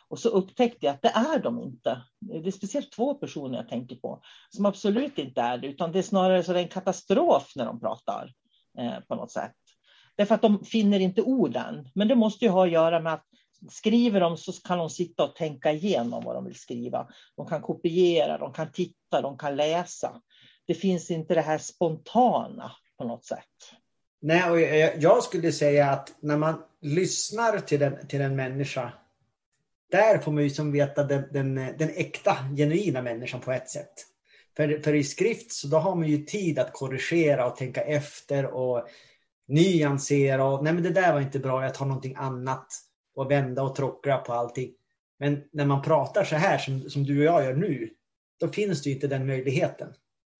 Och 0.10 0.20
så 0.20 0.30
upptäckte 0.30 0.86
jag 0.86 0.94
att 0.94 1.02
det 1.02 1.14
är 1.16 1.40
de 1.40 1.62
inte. 1.62 2.02
Det 2.20 2.48
är 2.48 2.52
speciellt 2.52 2.92
två 2.92 3.14
personer 3.14 3.58
jag 3.58 3.70
tänker 3.70 3.96
på 3.96 4.22
som 4.50 4.66
absolut 4.66 5.18
inte 5.18 5.42
är 5.42 5.58
det, 5.58 5.68
utan 5.68 5.92
det 5.92 6.00
är 6.00 6.04
snarare 6.04 6.44
så 6.44 6.54
det 6.54 6.60
är 6.60 6.64
en 6.64 6.70
katastrof 6.70 7.52
när 7.56 7.66
de 7.66 7.80
pratar. 7.80 8.34
Eh, 8.78 9.00
på 9.08 9.16
något 9.16 9.32
sätt. 9.32 9.56
Därför 10.16 10.36
att 10.36 10.42
de 10.42 10.66
finner 10.66 11.00
inte 11.00 11.22
orden. 11.22 11.90
Men 11.96 12.08
det 12.08 12.16
måste 12.16 12.46
ju 12.46 12.52
ha 12.52 12.66
att 12.66 12.72
göra 12.72 13.00
med 13.00 13.14
att 13.14 13.26
skriver 13.72 14.20
de 14.20 14.38
så 14.38 14.52
kan 14.54 14.78
de 14.78 14.90
sitta 14.90 15.24
och 15.24 15.36
tänka 15.36 15.72
igenom 15.72 16.24
vad 16.24 16.36
de 16.36 16.46
vill 16.46 16.60
skriva. 16.60 17.08
De 17.36 17.48
kan 17.48 17.62
kopiera, 17.62 18.38
de 18.38 18.54
kan 18.54 18.72
titta, 18.72 19.22
de 19.22 19.38
kan 19.38 19.56
läsa. 19.56 20.22
Det 20.68 20.74
finns 20.74 21.12
inte 21.12 21.34
det 21.34 21.42
här 21.42 21.58
spontana 21.58 22.72
på 22.98 23.04
något 23.04 23.26
sätt. 23.26 23.46
Nej, 24.22 24.50
och 24.50 24.60
jag 25.04 25.24
skulle 25.24 25.52
säga 25.52 25.90
att 25.90 26.16
när 26.20 26.38
man 26.38 26.64
lyssnar 26.82 27.60
till 27.60 27.82
en, 27.82 28.08
till 28.08 28.22
en 28.22 28.36
människa, 28.36 28.94
där 29.92 30.18
får 30.18 30.32
man 30.32 30.44
ju 30.44 30.50
som 30.50 30.72
veta 30.72 31.04
den, 31.04 31.24
den, 31.32 31.56
den 31.56 31.90
äkta, 31.90 32.38
genuina 32.58 33.02
människan 33.02 33.42
på 33.42 33.52
ett 33.52 33.70
sätt. 33.70 33.94
För, 34.58 34.82
för 34.84 34.94
i 34.94 35.04
skrift 35.04 35.52
så 35.52 35.68
då 35.68 35.78
har 35.78 35.96
man 35.96 36.08
ju 36.08 36.18
tid 36.18 36.60
att 36.60 36.74
korrigera 36.74 37.46
och 37.46 37.56
tänka 37.56 37.82
efter 37.82 38.46
och 38.46 38.88
nyansera 39.48 40.46
och 40.46 40.64
nej 40.64 40.74
men 40.74 40.84
det 40.84 40.90
där 40.90 41.14
var 41.14 41.22
inte 41.22 41.40
bra, 41.40 41.64
jag 41.64 41.74
tar 41.74 41.86
någonting 41.86 42.16
annat 42.16 42.68
och 43.16 43.32
vända 43.32 43.64
och 43.64 43.76
trockla 43.76 44.18
på 44.18 44.34
allting. 44.34 44.72
Men 45.20 45.44
när 45.52 45.66
man 45.66 45.82
pratar 45.82 46.24
så 46.24 46.36
här 46.36 46.58
som, 46.58 46.90
som 46.90 47.04
du 47.04 47.20
och 47.20 47.26
jag 47.26 47.44
gör 47.44 47.54
nu, 47.54 47.90
då 48.40 48.48
finns 48.48 48.84
det 48.84 48.90
inte 48.90 49.08
den 49.08 49.28
möjligheten. 49.28 49.94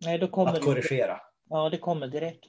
Nej, 0.06 0.18
då 0.18 0.28
kommer 0.28 0.52
att 0.52 0.62
korrigera. 0.62 1.14
Det, 1.14 1.22
ja, 1.50 1.70
det 1.70 1.78
kommer 1.78 2.08
direkt. 2.08 2.48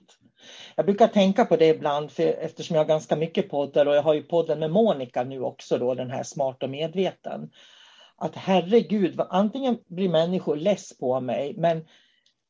Jag 0.76 0.86
brukar 0.86 1.08
tänka 1.08 1.44
på 1.44 1.56
det 1.56 1.66
ibland, 1.66 2.10
för 2.10 2.22
eftersom 2.22 2.76
jag 2.76 2.84
har 2.84 2.88
ganska 2.88 3.16
mycket 3.16 3.50
poddar 3.50 3.86
och 3.86 3.94
jag 3.94 4.02
har 4.02 4.14
ju 4.14 4.22
podden 4.22 4.58
med 4.58 4.70
Monica 4.70 5.24
nu 5.24 5.40
också, 5.40 5.78
då, 5.78 5.94
den 5.94 6.10
här 6.10 6.22
Smart 6.22 6.62
och 6.62 6.70
medveten 6.70 7.50
att 8.18 8.36
herregud, 8.36 9.20
antingen 9.30 9.78
blir 9.86 10.08
människor 10.08 10.56
less 10.56 10.98
på 10.98 11.20
mig, 11.20 11.54
men 11.56 11.84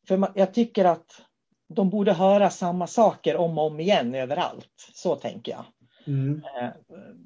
för 0.09 0.33
jag 0.35 0.55
tycker 0.55 0.85
att 0.85 1.23
de 1.69 1.91
borde 1.91 2.13
höra 2.13 2.51
samma 2.51 2.87
saker 2.87 3.37
om 3.37 3.59
och 3.59 3.67
om 3.67 3.81
igen 3.81 4.15
överallt. 4.15 4.91
Så 4.95 5.17
tänker 5.17 5.53
jag. 5.53 5.65
Mm. 6.07 6.43
Eh, 6.61 6.71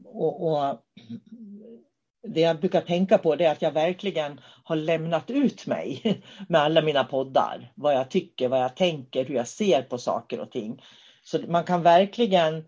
och, 0.05 0.53
och, 0.53 0.79
det 2.29 2.41
jag 2.41 2.61
brukar 2.61 2.81
tänka 2.81 3.19
på 3.19 3.33
är 3.33 3.51
att 3.51 3.63
jag 3.63 3.73
verkligen 3.73 4.41
har 4.65 4.77
lämnat 4.77 5.31
ut 5.31 5.67
mig 5.67 6.23
med 6.49 6.61
alla 6.61 6.83
mina 6.83 7.05
poddar. 7.05 7.73
Vad 7.75 7.95
jag 7.95 8.11
tycker, 8.11 8.49
vad 8.49 8.61
jag 8.63 8.77
tänker, 8.77 9.25
hur 9.25 9.35
jag 9.35 9.49
ser 9.49 9.83
på 9.83 9.99
saker 9.99 10.41
och 10.41 10.51
ting. 10.51 10.83
Så 11.25 11.39
man 11.49 11.65
kan 11.65 11.83
verkligen 11.83 12.65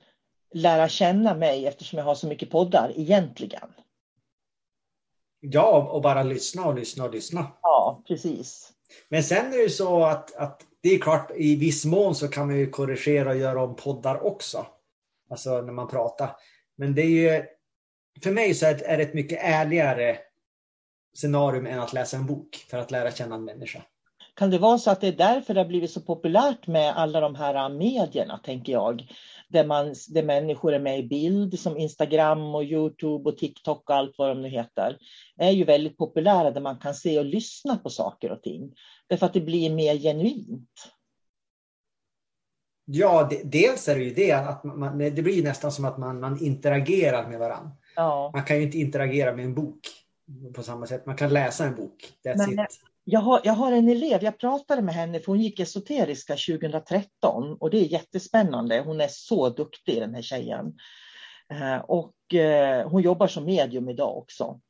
lära 0.55 0.89
känna 0.89 1.35
mig 1.35 1.67
eftersom 1.67 1.99
jag 1.99 2.07
har 2.07 2.15
så 2.15 2.27
mycket 2.27 2.51
poddar 2.51 2.93
egentligen. 2.97 3.69
Ja, 5.53 5.89
och 5.93 6.03
bara 6.03 6.23
lyssna 6.23 6.67
och 6.67 6.75
lyssna 6.75 7.05
och 7.05 7.11
lyssna. 7.11 7.47
Ja, 7.63 8.03
precis. 8.09 8.73
Men 9.09 9.23
sen 9.23 9.47
är 9.47 9.51
det 9.51 9.63
ju 9.63 9.71
så 9.71 10.05
att, 10.05 10.35
att 10.37 10.61
det 10.81 10.89
är 10.95 10.99
klart, 10.99 11.31
i 11.37 11.57
viss 11.57 11.85
mån 11.85 12.15
så 12.15 12.29
kan 12.29 12.47
man 12.47 12.57
ju 12.57 12.71
korrigera 12.71 13.31
och 13.31 13.37
göra 13.37 13.63
om 13.63 13.77
poddar 13.77 14.27
också. 14.27 14.67
Alltså 15.31 15.61
när 15.61 15.73
man 15.73 15.89
pratar. 15.89 16.37
Men 16.77 16.95
det 16.95 17.03
är 17.03 17.07
ju, 17.07 17.45
för 18.23 18.31
mig 18.31 18.55
så 18.55 18.67
är 18.67 18.97
det 18.97 19.03
ett 19.03 19.15
mycket 19.15 19.39
ärligare 19.43 20.19
scenarium 21.15 21.67
än 21.67 21.81
att 21.81 21.93
läsa 21.93 22.17
en 22.17 22.27
bok 22.27 22.67
för 22.71 22.79
att 22.79 22.91
lära 22.91 23.11
känna 23.11 23.35
en 23.35 23.45
människa. 23.45 23.83
Kan 24.35 24.51
det 24.51 24.59
vara 24.59 24.79
så 24.79 24.91
att 24.91 25.01
det 25.01 25.09
är 25.09 25.13
därför 25.13 25.55
det 25.55 25.61
har 25.61 25.69
blivit 25.69 25.91
så 25.91 26.01
populärt 26.01 26.67
med 26.67 26.97
alla 26.97 27.21
de 27.21 27.35
här 27.35 27.69
medierna, 27.69 28.39
tänker 28.39 28.73
jag? 28.73 29.07
där, 29.55 29.67
man, 29.67 29.95
där 30.09 30.23
människor 30.23 30.75
är 30.75 30.79
med 30.79 30.99
i 30.99 31.03
bild 31.03 31.59
som 31.61 31.77
Instagram 31.77 32.55
och 32.55 32.65
Youtube 32.65 33.31
och 33.31 33.39
TikTok 33.39 33.91
och 33.91 33.97
allt 33.97 34.15
vad 34.19 34.29
de 34.29 34.43
nu 34.43 34.49
heter, 34.49 34.99
är 35.37 35.51
ju 35.51 35.65
väldigt 35.65 35.97
populära 35.97 36.51
där 36.51 36.61
man 36.61 36.79
kan 36.79 36.95
se 36.95 37.19
och 37.19 37.25
lyssna 37.25 37.77
på 37.77 37.91
saker 37.91 38.33
och 38.33 38.43
ting. 38.43 38.75
Därför 39.07 39.27
att 39.27 39.33
det 39.33 39.41
blir 39.41 39.71
mer 39.71 39.97
genuint. 39.97 40.91
Ja, 42.85 43.27
det, 43.31 43.43
dels 43.45 43.89
är 43.89 43.95
det 43.95 44.05
ju 44.05 44.15
det 44.15 44.33
att 44.33 44.65
man, 44.65 44.99
det 44.99 45.23
blir 45.23 45.43
nästan 45.43 45.73
som 45.73 45.85
att 45.85 45.99
man, 45.99 46.21
man 46.21 46.45
interagerar 46.45 47.29
med 47.29 47.39
varandra. 47.39 47.71
Ja. 47.97 48.31
Man 48.35 48.45
kan 48.45 48.57
ju 48.57 48.63
inte 48.63 48.79
interagera 48.79 49.33
med 49.37 49.45
en 49.45 49.55
bok. 49.55 49.81
på 50.55 50.63
samma 50.63 50.87
sätt. 50.87 51.07
Man 51.07 51.17
kan 51.17 51.33
läsa 51.33 51.65
en 51.65 51.75
bok. 51.75 52.13
That's 52.25 52.37
Men, 52.37 52.65
it. 52.65 52.81
Jag 53.05 53.21
har, 53.21 53.41
jag 53.45 53.53
har 53.53 53.73
en 53.73 53.89
elev, 53.89 54.25
jag 54.25 54.39
pratade 54.39 54.83
med 54.83 54.95
henne 54.95 55.21
för 55.21 55.27
hon 55.27 55.41
gick 55.41 55.61
esoteriska 55.61 56.33
2013 56.33 57.57
och 57.61 57.71
det 57.71 57.79
är 57.79 57.93
jättespännande. 57.93 58.81
Hon 58.81 59.01
är 59.01 59.09
så 59.11 59.49
duktig 59.49 60.01
den 60.01 60.15
här 60.15 60.23
tjejen. 60.23 60.75
Eh, 61.51 61.77
och 61.77 62.35
eh, 62.35 62.89
hon 62.89 63.03
jobbar 63.03 63.27
som 63.27 63.45
medium 63.45 63.89
idag 63.89 64.17
också. 64.17 64.61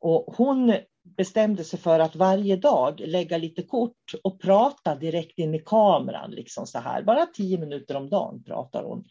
Och 0.00 0.34
hon 0.36 0.74
bestämde 1.16 1.64
sig 1.64 1.78
för 1.78 2.00
att 2.00 2.16
varje 2.16 2.56
dag 2.56 3.00
lägga 3.00 3.38
lite 3.38 3.62
kort 3.62 4.14
och 4.22 4.40
prata 4.40 4.94
direkt 4.94 5.38
in 5.38 5.54
i 5.54 5.58
kameran. 5.58 6.30
Liksom 6.30 6.66
så 6.66 6.78
här. 6.78 7.02
Bara 7.02 7.26
tio 7.26 7.58
minuter 7.58 7.96
om 7.96 8.10
dagen 8.10 8.44
pratar 8.44 8.84
hon. 8.84 9.04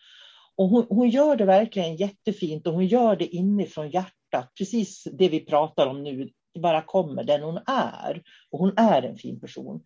Och 0.55 0.69
hon, 0.69 0.85
hon 0.89 1.09
gör 1.09 1.35
det 1.35 1.45
verkligen 1.45 1.95
jättefint 1.95 2.67
och 2.67 2.73
hon 2.73 2.87
gör 2.87 3.15
det 3.15 3.35
inifrån 3.35 3.89
hjärtat. 3.89 4.51
Precis 4.57 5.07
det 5.11 5.29
vi 5.29 5.39
pratar 5.39 5.87
om 5.87 6.03
nu, 6.03 6.29
bara 6.59 6.81
kommer 6.81 7.23
den 7.23 7.43
hon 7.43 7.59
är. 7.67 8.23
Och 8.51 8.59
hon 8.59 8.73
är 8.77 9.01
en 9.01 9.17
fin 9.17 9.39
person. 9.39 9.83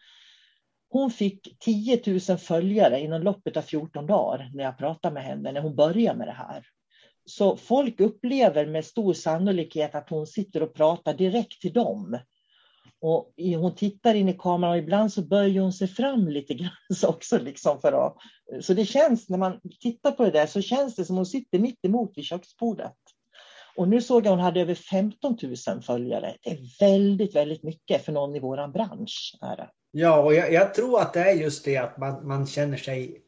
Hon 0.90 1.12
fick 1.12 1.60
10 1.60 2.02
000 2.30 2.38
följare 2.38 3.00
inom 3.00 3.24
loppet 3.24 3.58
av 3.58 3.62
14 3.62 4.08
dagar 4.08 4.52
när 4.54 4.64
jag 4.64 4.78
pratade 4.78 5.14
med 5.14 5.24
henne, 5.24 5.52
när 5.52 5.62
hon 5.62 5.76
började 5.76 6.18
med 6.18 6.28
det 6.28 6.32
här. 6.32 6.66
Så 7.26 7.58
folk 7.58 8.00
upplever 8.00 8.66
med 8.66 8.86
stor 8.86 9.14
sannolikhet 9.14 9.96
att 9.96 10.10
hon 10.10 10.28
sitter 10.28 10.64
och 10.64 10.74
pratar 10.74 11.14
direkt 11.14 11.62
till 11.62 11.74
dem. 11.74 12.20
Och 13.02 13.34
hon 13.38 13.76
tittar 13.76 14.16
in 14.16 14.30
i 14.30 14.34
kameran 14.34 14.72
och 14.72 14.78
ibland 14.78 15.14
så 15.14 15.22
böjer 15.22 15.62
hon 15.62 15.74
sig 15.74 15.88
fram 15.88 16.28
lite 16.28 16.54
grann 16.54 16.72
så 16.96 17.08
också. 17.10 17.40
Liksom 17.40 17.82
för 17.82 18.08
att, 18.08 18.16
så 18.62 18.74
det 18.74 18.86
känns, 18.86 19.30
när 19.30 19.38
man 19.38 19.60
tittar 19.80 20.12
på 20.12 20.26
det 20.26 20.32
där 20.32 20.48
så 20.48 20.62
känns 20.62 20.96
det 20.96 21.06
som 21.06 21.16
hon 21.16 21.26
sitter 21.26 21.60
mitt 21.60 21.86
emot 21.86 22.12
vid 22.16 22.26
köksbordet. 22.26 22.98
Och 23.76 23.88
nu 23.88 24.02
såg 24.02 24.26
jag 24.26 24.32
hon 24.32 24.40
hade 24.40 24.62
över 24.62 24.76
15 24.76 25.38
000 25.68 25.82
följare. 25.82 26.36
Det 26.42 26.50
är 26.50 26.80
väldigt, 26.80 27.36
väldigt 27.36 27.64
mycket 27.64 28.06
för 28.06 28.12
någon 28.12 28.36
i 28.36 28.40
våran 28.40 28.72
bransch. 28.72 29.38
Är. 29.42 29.70
Ja, 29.92 30.22
och 30.22 30.34
jag, 30.34 30.54
jag, 30.54 30.74
tror 30.74 31.02
att 31.02 31.14
det 31.14 31.20
är 31.20 31.34
just 31.34 31.66
det 31.66 31.78
att 31.78 31.98
man, 31.98 32.28
man 32.28 32.48
känner 32.48 32.78
sig... 32.78 33.22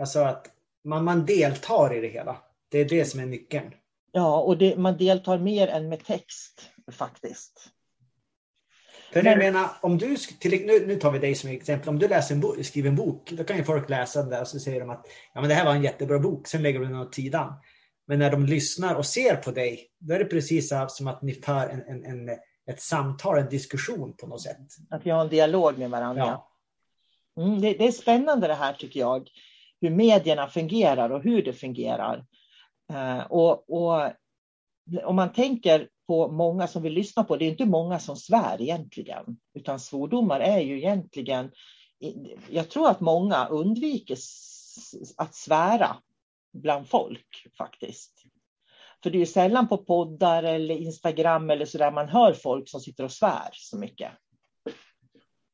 Alltså 0.00 0.20
att 0.20 0.46
man, 0.84 1.04
man 1.04 1.26
deltar 1.26 1.94
i 1.94 2.00
det 2.00 2.08
hela. 2.08 2.36
Det 2.70 2.78
är 2.78 2.84
det 2.84 3.04
som 3.04 3.20
är 3.20 3.26
nyckeln. 3.26 3.70
Ja, 4.12 4.40
och 4.40 4.58
det, 4.58 4.76
man 4.76 4.96
deltar 4.96 5.38
mer 5.38 5.68
än 5.68 5.88
med 5.88 6.04
text 6.04 6.70
faktiskt. 6.92 7.70
För 9.12 9.22
Men, 9.22 9.32
jag 9.32 9.38
menar, 9.38 9.68
om 9.80 9.98
du, 9.98 10.16
till, 10.16 10.66
nu, 10.66 10.86
nu 10.86 10.96
tar 10.96 11.10
vi 11.10 11.18
dig 11.18 11.34
som 11.34 11.50
exempel. 11.50 11.88
Om 11.88 11.98
du 11.98 12.08
läser 12.08 12.34
en 12.34 12.40
bok, 12.40 12.64
skriver 12.64 12.88
en 12.88 12.96
bok, 12.96 13.30
då 13.30 13.44
kan 13.44 13.56
ju 13.56 13.64
folk 13.64 13.90
läsa 13.90 14.20
den 14.20 14.30
där 14.30 14.40
och 14.40 14.48
så 14.48 14.58
säger 14.58 14.80
de 14.80 14.90
att 14.90 15.06
ja, 15.34 15.40
men 15.40 15.48
det 15.48 15.54
här 15.54 15.64
var 15.64 15.74
en 15.74 15.82
jättebra 15.82 16.18
bok. 16.18 16.46
Sen 16.46 16.62
lägger 16.62 16.80
de 16.80 16.86
den 16.86 17.00
åt 17.00 17.14
sidan. 17.14 17.52
Men 18.06 18.18
när 18.18 18.30
de 18.30 18.46
lyssnar 18.46 18.94
och 18.94 19.06
ser 19.06 19.36
på 19.36 19.50
dig, 19.50 19.88
då 19.98 20.14
är 20.14 20.18
det 20.18 20.24
precis 20.24 20.72
som 20.88 21.06
att 21.06 21.22
ni 21.22 21.32
för 21.32 21.68
en, 21.68 21.82
en, 21.82 22.04
en 22.04 22.38
ett 22.66 22.80
samtal, 22.80 23.38
en 23.38 23.48
diskussion 23.48 24.16
på 24.16 24.26
något 24.26 24.42
sätt. 24.42 24.58
Att 24.90 25.06
vi 25.06 25.10
har 25.10 25.20
en 25.20 25.28
dialog 25.28 25.78
med 25.78 25.90
varandra. 25.90 26.24
Ja. 27.34 27.42
Mm, 27.42 27.60
det, 27.60 27.72
det, 27.72 27.86
är 27.86 27.92
spännande 27.92 28.46
det 28.46 28.54
här 28.54 28.72
tycker 28.72 29.00
jag. 29.00 29.28
Hur 29.80 29.90
medierna 29.90 30.48
fungerar 30.48 31.10
och 31.10 31.22
hur 31.22 31.42
det 31.42 31.52
fungerar. 31.52 32.26
Uh, 32.92 33.20
och, 33.20 33.70
och 33.70 34.12
om 35.04 35.16
man 35.16 35.32
tänker 35.32 35.88
på 36.06 36.28
många 36.28 36.66
som 36.66 36.82
vill 36.82 36.92
lyssna 36.92 37.24
på, 37.24 37.36
det 37.36 37.44
är 37.44 37.50
inte 37.50 37.64
många 37.64 37.98
som 37.98 38.16
svär 38.16 38.62
egentligen, 38.62 39.36
utan 39.54 39.80
svordomar 39.80 40.40
är 40.40 40.60
ju 40.60 40.76
egentligen, 40.76 41.50
jag 42.50 42.70
tror 42.70 42.90
att 42.90 43.00
många 43.00 43.46
undviker 43.46 44.18
att 45.16 45.34
svära 45.34 45.96
bland 46.54 46.88
folk 46.88 47.46
faktiskt. 47.58 48.24
För 49.02 49.10
det 49.10 49.16
är 49.16 49.20
ju 49.20 49.26
sällan 49.26 49.68
på 49.68 49.78
poddar 49.78 50.42
eller 50.42 50.74
Instagram 50.74 51.50
eller 51.50 51.66
så 51.66 51.78
där 51.78 51.92
man 51.92 52.08
hör 52.08 52.32
folk 52.32 52.68
som 52.68 52.80
sitter 52.80 53.04
och 53.04 53.12
svär 53.12 53.48
så 53.52 53.78
mycket. 53.78 54.12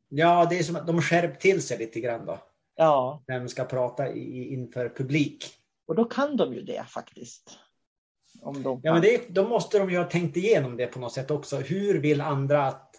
Ja, 0.09 0.47
det 0.51 0.59
är 0.59 0.63
som 0.63 0.77
att 0.77 0.87
de 0.87 1.03
skärpt 1.03 1.43
till 1.43 1.63
sig 1.63 1.79
lite 1.79 2.01
grann 2.01 2.27
då. 2.27 2.39
Ja. 2.77 3.25
När 3.29 3.41
de 3.41 3.49
ska 3.49 3.65
prata 3.65 4.09
i, 4.09 4.53
inför 4.53 4.89
publik. 4.89 5.45
Och 5.87 5.95
då 5.95 6.05
kan 6.05 6.37
de 6.37 6.55
ju 6.55 6.63
det 6.63 6.85
faktiskt. 6.89 7.59
Om 8.43 8.63
de 8.63 8.81
ja, 8.83 8.93
men 8.93 9.03
det, 9.03 9.29
då 9.29 9.49
måste 9.49 9.79
de 9.79 9.91
ju 9.91 9.99
ha 9.99 10.05
tänkt 10.05 10.37
igenom 10.37 10.77
det 10.77 10.87
på 10.87 10.99
något 10.99 11.13
sätt 11.13 11.31
också. 11.31 11.57
Hur 11.57 12.01
vill 12.01 12.21
andra 12.21 12.67
att, 12.67 12.95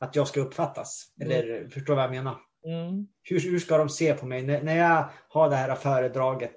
att 0.00 0.16
jag 0.16 0.28
ska 0.28 0.40
uppfattas? 0.40 1.06
Eller 1.20 1.58
mm. 1.58 1.70
förstår 1.70 1.94
vad 1.94 2.04
jag 2.04 2.10
menar? 2.10 2.36
Mm. 2.64 3.06
Hur, 3.22 3.40
hur 3.40 3.58
ska 3.58 3.78
de 3.78 3.88
se 3.88 4.14
på 4.14 4.26
mig? 4.26 4.42
När, 4.42 4.62
när 4.62 4.76
jag 4.76 5.10
har 5.28 5.50
det 5.50 5.56
här 5.56 5.74
föredraget, 5.74 6.56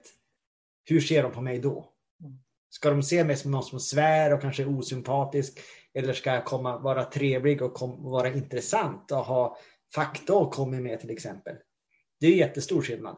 hur 0.86 1.02
ser 1.02 1.24
de 1.24 1.32
på 1.32 1.41
mig 1.41 1.60
då? 1.60 1.89
Mm. 2.24 2.38
Ska 2.69 2.89
de 2.89 3.04
se 3.04 3.24
mig 3.24 3.36
som 3.36 3.52
någon 3.52 3.63
som 3.63 3.80
svär 3.80 4.34
och 4.34 4.41
kanske 4.41 4.63
är 4.63 4.78
osympatisk? 4.78 5.60
Eller 5.93 6.13
ska 6.13 6.34
jag 6.34 6.46
komma, 6.46 6.78
vara 6.78 7.04
trevlig 7.04 7.62
och 7.62 7.74
kom, 7.74 8.04
vara 8.04 8.34
intressant 8.34 9.12
och 9.12 9.17
ha 9.17 9.58
fakta 9.96 10.38
att 10.38 10.52
komma 10.52 10.78
med 10.78 11.00
till 11.00 11.10
exempel? 11.10 11.56
Det 12.19 12.28
är 12.28 12.36
jättestor 12.36 12.82
skillnad. 12.82 13.17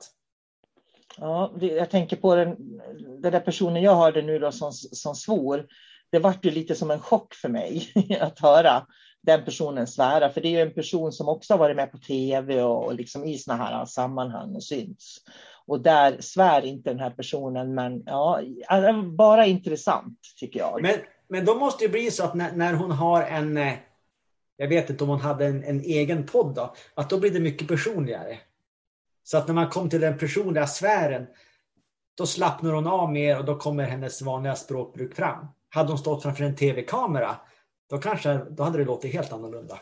Ja, 1.18 1.54
jag 1.60 1.90
tänker 1.90 2.16
på 2.16 2.36
den, 2.36 2.56
den 3.22 3.32
där 3.32 3.40
personen 3.40 3.84
jag 3.84 3.96
hörde 3.96 4.22
nu 4.22 4.40
då 4.40 4.52
som, 4.52 4.72
som 4.72 5.16
svor. 5.16 5.68
Det 6.12 6.20
vart 6.20 6.46
ju 6.46 6.52
lite 6.52 6.76
som 6.76 6.92
en 6.92 7.00
chock 7.00 7.34
för 7.34 7.50
mig 7.50 7.92
att 8.22 8.40
höra 8.40 8.88
den 9.22 9.46
personen 9.46 9.88
svära. 9.88 10.30
För 10.30 10.42
det 10.42 10.48
är 10.48 10.52
ju 10.52 10.62
en 10.62 10.74
person 10.74 11.12
som 11.12 11.30
också 11.30 11.54
har 11.54 11.58
varit 11.58 11.76
med 11.76 11.92
på 11.92 11.98
tv 11.98 12.62
och, 12.64 12.86
och 12.86 12.96
liksom 12.96 13.26
i 13.26 13.38
såna 13.38 13.58
här 13.58 13.86
sammanhang 13.86 14.56
och 14.56 14.64
syns. 14.64 15.22
Och 15.68 15.82
där 15.82 16.22
svär 16.22 16.66
inte 16.66 16.90
den 16.90 17.00
här 17.00 17.10
personen, 17.10 17.74
men 17.76 18.04
ja, 18.06 18.42
bara 19.18 19.46
intressant 19.46 20.20
tycker 20.40 20.60
jag. 20.60 20.82
Men, 20.82 21.00
men 21.28 21.46
då 21.46 21.56
måste 21.56 21.86
det 21.86 21.90
bli 21.90 22.12
så 22.12 22.24
att 22.24 22.36
när, 22.36 22.52
när 22.52 22.74
hon 22.74 22.92
har 22.92 23.24
en, 23.24 23.58
eh, 23.58 23.74
jag 24.58 24.68
vet 24.68 24.90
inte 24.90 25.04
om 25.04 25.10
hon 25.10 25.20
hade 25.20 25.46
en, 25.46 25.64
en 25.64 25.82
egen 25.82 26.26
podd 26.26 26.56
då, 26.56 26.74
att 26.94 27.10
då 27.10 27.20
blir 27.20 27.32
det 27.32 27.40
mycket 27.40 27.68
personligare. 27.68 28.40
Så 29.24 29.38
att 29.38 29.48
när 29.48 29.54
man 29.54 29.70
kom 29.70 29.90
till 29.90 30.02
den 30.02 30.18
personliga 30.18 30.68
sfären, 30.68 31.28
då 32.18 32.26
slappnar 32.26 32.74
hon 32.74 32.88
av 32.88 33.12
mer 33.12 33.40
och 33.40 33.46
då 33.46 33.56
kommer 33.56 33.84
hennes 33.84 34.22
vanliga 34.22 34.56
språkbruk 34.56 35.16
fram. 35.16 35.48
Hade 35.70 35.90
hon 35.90 35.98
stått 35.98 36.24
framför 36.24 36.44
en 36.44 36.56
tv-kamera, 36.56 37.36
då, 37.90 37.98
kanske, 37.98 38.34
då 38.50 38.64
hade 38.64 38.78
det 38.78 38.86
låtit 38.86 39.14
helt 39.14 39.34
annorlunda. 39.34 39.80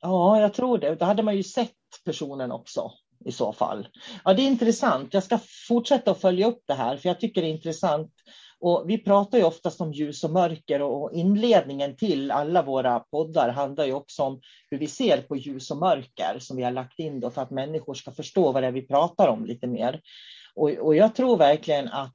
Ja, 0.00 0.40
jag 0.40 0.54
tror 0.54 0.78
det. 0.78 0.94
Då 0.94 1.04
hade 1.04 1.22
man 1.22 1.36
ju 1.36 1.42
sett 1.42 1.72
personen 2.04 2.52
också 2.52 2.92
i 3.26 3.32
så 3.32 3.52
fall. 3.52 3.88
Ja, 4.24 4.34
det 4.34 4.42
är 4.42 4.46
intressant. 4.46 5.14
Jag 5.14 5.22
ska 5.22 5.38
fortsätta 5.68 6.10
att 6.10 6.20
följa 6.20 6.46
upp 6.46 6.62
det 6.66 6.74
här, 6.74 6.96
för 6.96 7.08
jag 7.08 7.20
tycker 7.20 7.42
det 7.42 7.48
är 7.48 7.52
intressant 7.52 8.12
och 8.60 8.84
vi 8.86 8.98
pratar 8.98 9.38
ju 9.38 9.44
oftast 9.44 9.80
om 9.80 9.92
ljus 9.92 10.24
och 10.24 10.30
mörker 10.30 10.82
och 10.82 11.12
inledningen 11.12 11.96
till 11.96 12.30
alla 12.30 12.62
våra 12.62 13.00
poddar 13.00 13.48
handlar 13.48 13.84
ju 13.84 13.92
också 13.92 14.22
om 14.22 14.40
hur 14.70 14.78
vi 14.78 14.86
ser 14.86 15.22
på 15.22 15.36
ljus 15.36 15.70
och 15.70 15.76
mörker 15.76 16.38
som 16.38 16.56
vi 16.56 16.62
har 16.62 16.70
lagt 16.70 16.98
in 16.98 17.20
då 17.20 17.30
för 17.30 17.42
att 17.42 17.50
människor 17.50 17.94
ska 17.94 18.12
förstå 18.12 18.52
vad 18.52 18.62
det 18.62 18.66
är 18.66 18.72
vi 18.72 18.86
pratar 18.86 19.28
om 19.28 19.44
lite 19.44 19.66
mer. 19.66 20.00
Och, 20.54 20.70
och 20.70 20.96
jag 20.96 21.14
tror 21.14 21.36
verkligen 21.36 21.88
att 21.88 22.14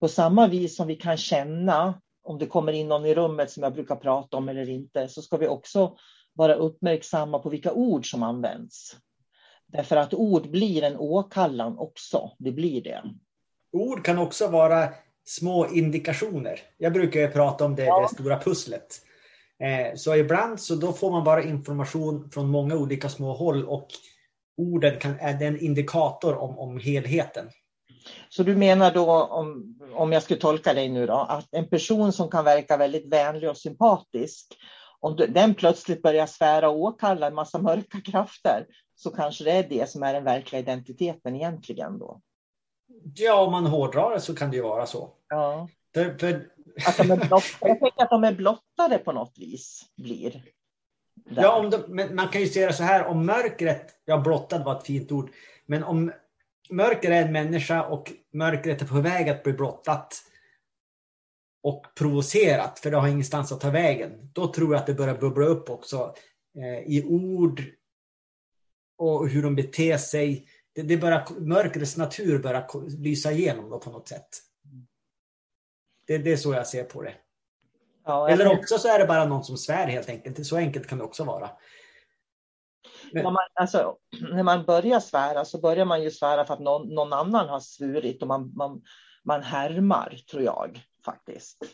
på 0.00 0.08
samma 0.08 0.46
vis 0.46 0.76
som 0.76 0.86
vi 0.86 0.96
kan 0.96 1.16
känna 1.16 2.00
om 2.22 2.38
det 2.38 2.46
kommer 2.46 2.72
in 2.72 2.88
någon 2.88 3.06
i 3.06 3.14
rummet 3.14 3.50
som 3.50 3.62
jag 3.62 3.72
brukar 3.72 3.96
prata 3.96 4.36
om 4.36 4.48
eller 4.48 4.68
inte, 4.68 5.08
så 5.08 5.22
ska 5.22 5.36
vi 5.36 5.48
också 5.48 5.96
vara 6.32 6.54
uppmärksamma 6.54 7.38
på 7.38 7.48
vilka 7.48 7.72
ord 7.72 8.10
som 8.10 8.22
används. 8.22 8.96
Därför 9.68 9.96
att 9.96 10.14
ord 10.14 10.50
blir 10.50 10.82
en 10.82 10.96
åkallan 10.96 11.78
också, 11.78 12.30
det 12.38 12.52
blir 12.52 12.82
det. 12.82 13.02
Ord 13.72 14.04
kan 14.04 14.18
också 14.18 14.48
vara 14.48 14.88
små 15.24 15.66
indikationer. 15.66 16.60
Jag 16.78 16.92
brukar 16.92 17.20
ju 17.20 17.28
prata 17.28 17.64
om 17.64 17.74
det, 17.76 17.84
ja. 17.84 18.00
det 18.00 18.14
stora 18.14 18.38
pusslet. 18.38 19.00
Eh, 19.58 19.96
så 19.96 20.16
ibland 20.16 20.60
så 20.60 20.74
då 20.74 20.92
får 20.92 21.10
man 21.10 21.24
bara 21.24 21.42
information 21.42 22.30
från 22.30 22.50
många 22.50 22.76
olika 22.76 23.08
små 23.08 23.32
håll 23.32 23.64
och 23.64 23.88
orden 24.56 24.98
kan, 24.98 25.14
är 25.20 25.42
en 25.42 25.60
indikator 25.60 26.36
om, 26.38 26.58
om 26.58 26.78
helheten. 26.78 27.50
Så 28.28 28.42
du 28.42 28.56
menar 28.56 28.94
då, 28.94 29.22
om, 29.22 29.78
om 29.94 30.12
jag 30.12 30.22
skulle 30.22 30.40
tolka 30.40 30.74
dig 30.74 30.88
nu 30.88 31.06
då, 31.06 31.14
att 31.14 31.48
en 31.54 31.68
person 31.68 32.12
som 32.12 32.30
kan 32.30 32.44
verka 32.44 32.76
väldigt 32.76 33.12
vänlig 33.12 33.50
och 33.50 33.56
sympatisk, 33.56 34.46
om 35.00 35.16
den 35.16 35.54
plötsligt 35.54 36.02
börjar 36.02 36.26
svära 36.26 36.68
och 36.68 36.80
åkalla 36.80 37.26
en 37.26 37.34
massa 37.34 37.58
mörka 37.58 38.00
krafter, 38.00 38.66
så 38.96 39.10
kanske 39.10 39.44
det 39.44 39.50
är 39.50 39.68
det 39.68 39.90
som 39.90 40.02
är 40.02 40.12
den 40.12 40.24
verkliga 40.24 40.60
identiteten 40.60 41.36
egentligen 41.36 41.98
då? 41.98 42.20
Ja, 43.14 43.44
om 43.44 43.52
man 43.52 43.66
hårdrar 43.66 44.14
det 44.14 44.20
så 44.20 44.34
kan 44.34 44.50
det 44.50 44.56
ju 44.56 44.62
vara 44.62 44.86
så. 44.86 45.12
Ja. 45.28 45.68
För, 45.94 46.18
för... 46.18 46.50
Att 46.86 46.96
de 46.96 47.10
är 47.10 47.16
blottade, 47.16 47.44
jag 47.60 47.80
tänker 47.80 48.02
att 48.02 48.10
de 48.10 48.24
är 48.24 48.32
blottade 48.32 48.98
på 48.98 49.12
något 49.12 49.38
vis 49.38 49.82
blir. 49.96 50.42
Där. 51.14 51.42
Ja, 51.42 51.58
om 51.58 51.70
de, 51.70 51.78
men 51.88 52.14
man 52.14 52.28
kan 52.28 52.40
ju 52.40 52.46
se 52.46 52.66
det 52.66 52.72
så 52.72 52.82
här, 52.82 53.06
om 53.06 53.26
mörkret, 53.26 53.94
ja 54.04 54.18
blottad 54.18 54.64
var 54.64 54.76
ett 54.76 54.86
fint 54.86 55.12
ord, 55.12 55.30
men 55.66 55.84
om 55.84 56.12
mörker 56.70 57.10
är 57.10 57.22
en 57.22 57.32
människa 57.32 57.86
och 57.86 58.12
mörkret 58.32 58.82
är 58.82 58.86
på 58.86 59.00
väg 59.00 59.28
att 59.28 59.42
bli 59.42 59.52
blottat 59.52 60.14
och 61.62 61.86
provocerat, 61.98 62.78
för 62.78 62.90
det 62.90 62.96
har 62.96 63.08
ingenstans 63.08 63.52
att 63.52 63.60
ta 63.60 63.70
vägen, 63.70 64.30
då 64.32 64.52
tror 64.52 64.72
jag 64.72 64.80
att 64.80 64.86
det 64.86 64.94
börjar 64.94 65.18
bubbla 65.18 65.46
upp 65.46 65.70
också 65.70 66.14
eh, 66.58 66.78
i 66.78 67.04
ord 67.08 67.62
och 68.98 69.28
hur 69.28 69.42
de 69.42 69.54
beter 69.54 69.96
sig 69.96 70.48
det, 70.76 70.82
det 70.82 70.96
bara, 70.96 71.24
mörkrets 71.38 71.96
natur 71.96 72.38
börjar 72.38 72.90
lysa 73.02 73.32
igenom 73.32 73.70
då 73.70 73.78
på 73.78 73.90
något 73.90 74.08
sätt. 74.08 74.28
Det, 76.06 76.18
det 76.18 76.32
är 76.32 76.36
så 76.36 76.52
jag 76.52 76.66
ser 76.66 76.84
på 76.84 77.02
det. 77.02 77.14
Ja, 78.04 78.28
Eller 78.28 78.52
också 78.52 78.78
så 78.78 78.88
är 78.88 78.98
det 78.98 79.06
bara 79.06 79.24
någon 79.24 79.44
som 79.44 79.56
svär 79.56 79.86
helt 79.86 80.08
enkelt. 80.08 80.46
Så 80.46 80.56
enkelt 80.56 80.86
kan 80.86 80.98
det 80.98 81.04
också 81.04 81.24
vara. 81.24 81.50
Men... 83.12 83.24
Man, 83.24 83.36
alltså, 83.54 83.96
när 84.32 84.42
man 84.42 84.64
börjar 84.64 85.00
svära 85.00 85.44
så 85.44 85.60
börjar 85.60 85.84
man 85.84 86.02
ju 86.02 86.10
svära 86.10 86.44
för 86.44 86.54
att 86.54 86.60
någon, 86.60 86.94
någon 86.94 87.12
annan 87.12 87.48
har 87.48 87.60
svurit 87.60 88.22
och 88.22 88.28
man, 88.28 88.52
man, 88.56 88.82
man 89.24 89.42
härmar, 89.42 90.18
tror 90.30 90.42
jag 90.42 90.80
faktiskt. 91.04 91.64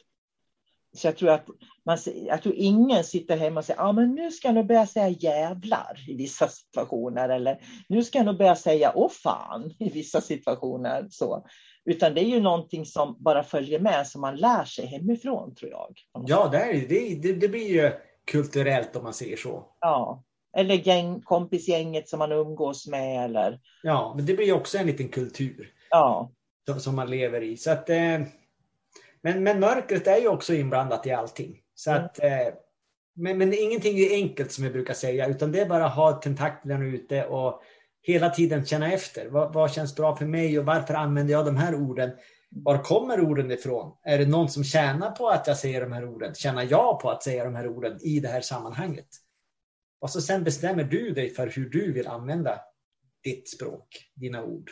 Så 0.95 1.07
jag 1.07 1.17
tror 1.17 1.31
att 1.31 1.47
man, 1.87 1.99
jag 2.27 2.43
tror 2.43 2.55
ingen 2.55 3.05
sitter 3.05 3.37
hemma 3.37 3.61
och 3.61 3.65
säger 3.65 3.81
ah, 3.81 3.93
men 3.93 4.15
nu 4.15 4.31
ska 4.31 4.49
jag 4.49 4.55
nog 4.55 4.67
börja 4.67 4.87
säga 4.87 5.09
jävlar 5.09 5.97
i 6.09 6.17
vissa 6.17 6.49
situationer 6.49 7.29
eller 7.29 7.59
nu 7.89 8.05
ska 8.05 8.19
jag 8.19 8.27
nog 8.27 8.39
börja 8.39 8.57
säga 8.57 8.93
åh 8.95 9.11
fan 9.11 9.75
i 9.79 9.91
vissa 9.91 10.21
situationer. 10.21 11.07
Så. 11.11 11.47
Utan 11.85 12.15
det 12.15 12.21
är 12.21 12.29
ju 12.29 12.41
någonting 12.41 12.87
som 12.87 13.17
bara 13.19 13.43
följer 13.43 13.79
med 13.79 14.07
som 14.07 14.21
man 14.21 14.37
lär 14.37 14.65
sig 14.65 14.87
hemifrån 14.87 15.55
tror 15.55 15.71
jag. 15.71 15.95
Ja, 16.27 16.49
det, 16.49 16.59
är, 16.59 16.89
det, 17.23 17.33
det, 17.33 17.49
blir 17.49 17.69
ju 17.69 17.93
kulturellt 18.31 18.97
om 18.97 19.03
man 19.03 19.15
säger 19.15 19.37
så. 19.37 19.67
Ja, 19.81 20.25
eller 20.57 20.75
gäng, 20.75 21.21
kompisgänget 21.23 22.09
som 22.09 22.19
man 22.19 22.33
umgås 22.33 22.87
med. 22.87 23.25
Eller... 23.25 23.61
Ja, 23.83 24.13
men 24.17 24.27
det 24.27 24.35
blir 24.35 24.47
ju 24.47 24.53
också 24.53 24.79
en 24.79 24.87
liten 24.87 25.09
kultur. 25.09 25.73
Ja. 25.91 26.33
Som, 26.67 26.81
som 26.81 26.97
man 26.97 27.11
lever 27.11 27.43
i. 27.43 27.57
Så 27.57 27.71
att, 27.71 27.91
eh, 27.91 28.21
men, 29.23 29.43
men 29.43 29.61
mörkret 29.61 30.07
är 30.07 30.17
ju 30.17 30.29
också 30.29 30.55
inblandat 30.55 31.07
i 31.07 31.11
allting. 31.11 31.61
Så 31.75 31.91
mm. 31.91 32.05
att, 32.05 32.23
eh, 32.23 32.55
men, 33.15 33.39
men 33.39 33.55
ingenting 33.55 33.99
är 33.99 34.11
enkelt 34.11 34.53
som 34.53 34.65
vi 34.65 34.71
brukar 34.71 34.95
säga, 34.95 35.27
utan 35.27 35.53
det 35.53 35.61
är 35.61 35.69
bara 35.69 35.87
att 35.87 35.95
ha 35.95 36.13
tentaklerna 36.13 36.85
ute 36.85 37.27
och 37.27 37.63
hela 38.03 38.31
tiden 38.31 38.67
känna 38.67 38.93
efter. 38.93 39.29
Vad, 39.29 39.53
vad, 39.53 39.73
känns 39.73 39.97
bra 39.97 40.17
för 40.17 40.27
mig 40.27 40.59
och 40.59 40.65
varför 40.65 40.95
använder 40.95 41.33
jag 41.33 41.47
de 41.47 41.57
här 41.57 41.75
orden? 41.75 42.11
Var 42.51 42.83
kommer 42.83 43.21
orden 43.21 43.51
ifrån? 43.51 43.97
Är 44.03 44.19
det 44.19 44.27
någon 44.27 44.49
som 44.49 44.65
tjänar 44.65 45.11
på 45.11 45.29
att 45.29 45.47
jag 45.47 45.57
säger 45.57 45.81
de 45.81 45.93
här 45.93 46.09
orden? 46.09 46.35
Tjänar 46.35 46.67
jag 46.71 47.01
på 47.01 47.11
att 47.11 47.23
säga 47.23 47.45
de 47.45 47.55
här 47.55 47.69
orden 47.69 47.99
i 48.03 48.21
det 48.21 48.29
här 48.29 48.41
sammanhanget? 48.41 49.09
Och 50.01 50.11
så 50.11 50.21
sen 50.21 50.45
bestämmer 50.45 50.85
du 50.85 51.11
dig 51.11 51.31
för 51.31 51.47
hur 51.47 51.71
du 51.71 51.93
vill 51.93 52.07
använda 52.07 52.61
ditt 53.25 53.49
språk, 53.49 53.87
dina 54.15 54.45
ord. 54.45 54.71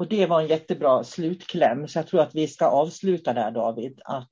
Och 0.00 0.08
det 0.08 0.26
var 0.26 0.40
en 0.40 0.46
jättebra 0.46 1.04
slutkläm, 1.04 1.88
så 1.88 1.98
jag 1.98 2.06
tror 2.06 2.20
att 2.20 2.34
vi 2.34 2.48
ska 2.48 2.66
avsluta 2.66 3.32
där 3.32 3.50
David. 3.50 4.00
Att 4.04 4.30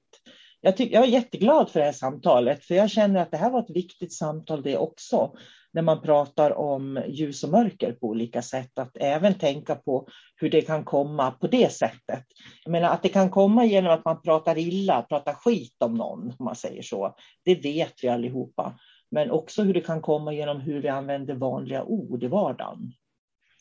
jag, 0.60 0.76
tyck, 0.76 0.92
jag 0.92 1.02
är 1.02 1.08
jätteglad 1.08 1.70
för 1.70 1.80
det 1.80 1.86
här 1.86 1.92
samtalet, 1.92 2.64
för 2.64 2.74
jag 2.74 2.90
känner 2.90 3.20
att 3.20 3.30
det 3.30 3.36
här 3.36 3.50
var 3.50 3.60
ett 3.60 3.76
viktigt 3.76 4.12
samtal 4.12 4.62
det 4.62 4.76
också, 4.76 5.32
när 5.72 5.82
man 5.82 6.02
pratar 6.02 6.58
om 6.58 7.02
ljus 7.08 7.44
och 7.44 7.50
mörker 7.50 7.92
på 7.92 8.06
olika 8.06 8.42
sätt, 8.42 8.78
att 8.78 8.96
även 8.96 9.34
tänka 9.34 9.74
på 9.74 10.08
hur 10.36 10.50
det 10.50 10.62
kan 10.62 10.84
komma 10.84 11.30
på 11.30 11.46
det 11.46 11.72
sättet. 11.72 12.24
Jag 12.64 12.72
menar 12.72 12.88
att 12.88 13.02
det 13.02 13.08
kan 13.08 13.30
komma 13.30 13.64
genom 13.64 13.92
att 13.92 14.04
man 14.04 14.22
pratar 14.22 14.58
illa, 14.58 15.02
pratar 15.02 15.34
skit 15.34 15.76
om 15.78 15.94
någon, 15.94 16.34
om 16.38 16.44
man 16.44 16.56
säger 16.56 16.82
så. 16.82 17.14
Det 17.44 17.54
vet 17.54 17.94
vi 18.02 18.08
allihopa. 18.08 18.78
Men 19.10 19.30
också 19.30 19.62
hur 19.62 19.74
det 19.74 19.80
kan 19.80 20.02
komma 20.02 20.32
genom 20.32 20.60
hur 20.60 20.82
vi 20.82 20.88
använder 20.88 21.34
vanliga 21.34 21.84
ord 21.84 22.22
i 22.22 22.26
vardagen. 22.26 22.92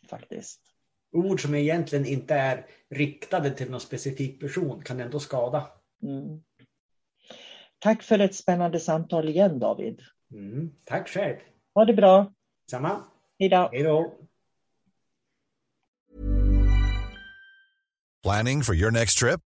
Faktiskt. 0.09 0.76
Ord 1.11 1.41
som 1.41 1.55
egentligen 1.55 2.05
inte 2.05 2.35
är 2.35 2.65
riktade 2.89 3.51
till 3.51 3.71
någon 3.71 3.79
specifik 3.79 4.39
person 4.39 4.81
kan 4.81 4.99
ändå 4.99 5.19
skada. 5.19 5.67
Mm. 6.03 6.41
Tack 7.79 8.03
för 8.03 8.19
ett 8.19 8.35
spännande 8.35 8.79
samtal 8.79 9.29
igen 9.29 9.59
David. 9.59 10.01
Mm, 10.33 10.71
tack 10.83 11.09
själv. 11.09 11.35
Ha 11.75 11.85
det 11.85 11.93
bra. 11.93 12.33
Samma. 12.71 13.03
Hej 13.39 13.49
då. 13.49 14.17
Planning 18.23 18.63
for 18.63 18.75
your 18.75 18.91
next 18.91 19.19
trip? 19.19 19.46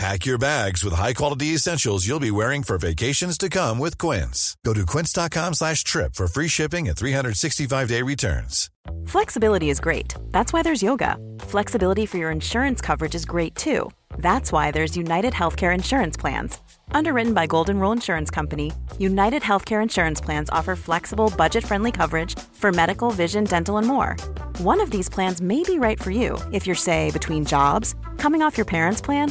Pack 0.00 0.24
your 0.24 0.38
bags 0.38 0.82
with 0.82 0.94
high-quality 0.94 1.48
essentials 1.48 2.06
you'll 2.06 2.26
be 2.28 2.30
wearing 2.30 2.62
for 2.62 2.78
vacations 2.78 3.36
to 3.36 3.50
come 3.50 3.78
with 3.78 3.98
Quince. 3.98 4.56
Go 4.64 4.72
to 4.72 4.86
quince.com 4.86 5.52
slash 5.52 5.84
trip 5.84 6.14
for 6.14 6.26
free 6.26 6.48
shipping 6.48 6.88
and 6.88 6.96
365-day 6.96 8.00
returns. 8.00 8.70
Flexibility 9.04 9.68
is 9.68 9.78
great. 9.78 10.14
That's 10.30 10.54
why 10.54 10.62
there's 10.62 10.82
yoga. 10.82 11.18
Flexibility 11.40 12.06
for 12.06 12.16
your 12.16 12.30
insurance 12.30 12.80
coverage 12.80 13.14
is 13.14 13.26
great 13.26 13.54
too. 13.54 13.90
That's 14.16 14.50
why 14.50 14.70
there's 14.70 14.96
United 14.96 15.34
Healthcare 15.34 15.74
Insurance 15.74 16.16
Plans. 16.16 16.56
Underwritten 16.92 17.34
by 17.34 17.46
Golden 17.46 17.78
Rule 17.78 17.92
Insurance 17.92 18.30
Company, 18.30 18.72
United 18.98 19.42
Healthcare 19.42 19.82
Insurance 19.82 20.18
Plans 20.18 20.48
offer 20.48 20.76
flexible, 20.76 21.30
budget-friendly 21.36 21.92
coverage 21.92 22.38
for 22.54 22.72
medical, 22.72 23.10
vision, 23.10 23.44
dental, 23.44 23.76
and 23.76 23.86
more. 23.86 24.16
One 24.60 24.80
of 24.80 24.90
these 24.90 25.10
plans 25.10 25.42
may 25.42 25.62
be 25.62 25.78
right 25.78 26.02
for 26.02 26.10
you 26.10 26.38
if 26.52 26.66
you're, 26.66 26.74
say, 26.74 27.10
between 27.10 27.44
jobs, 27.44 27.94
coming 28.16 28.40
off 28.40 28.56
your 28.56 28.64
parents' 28.64 29.02
plan, 29.02 29.30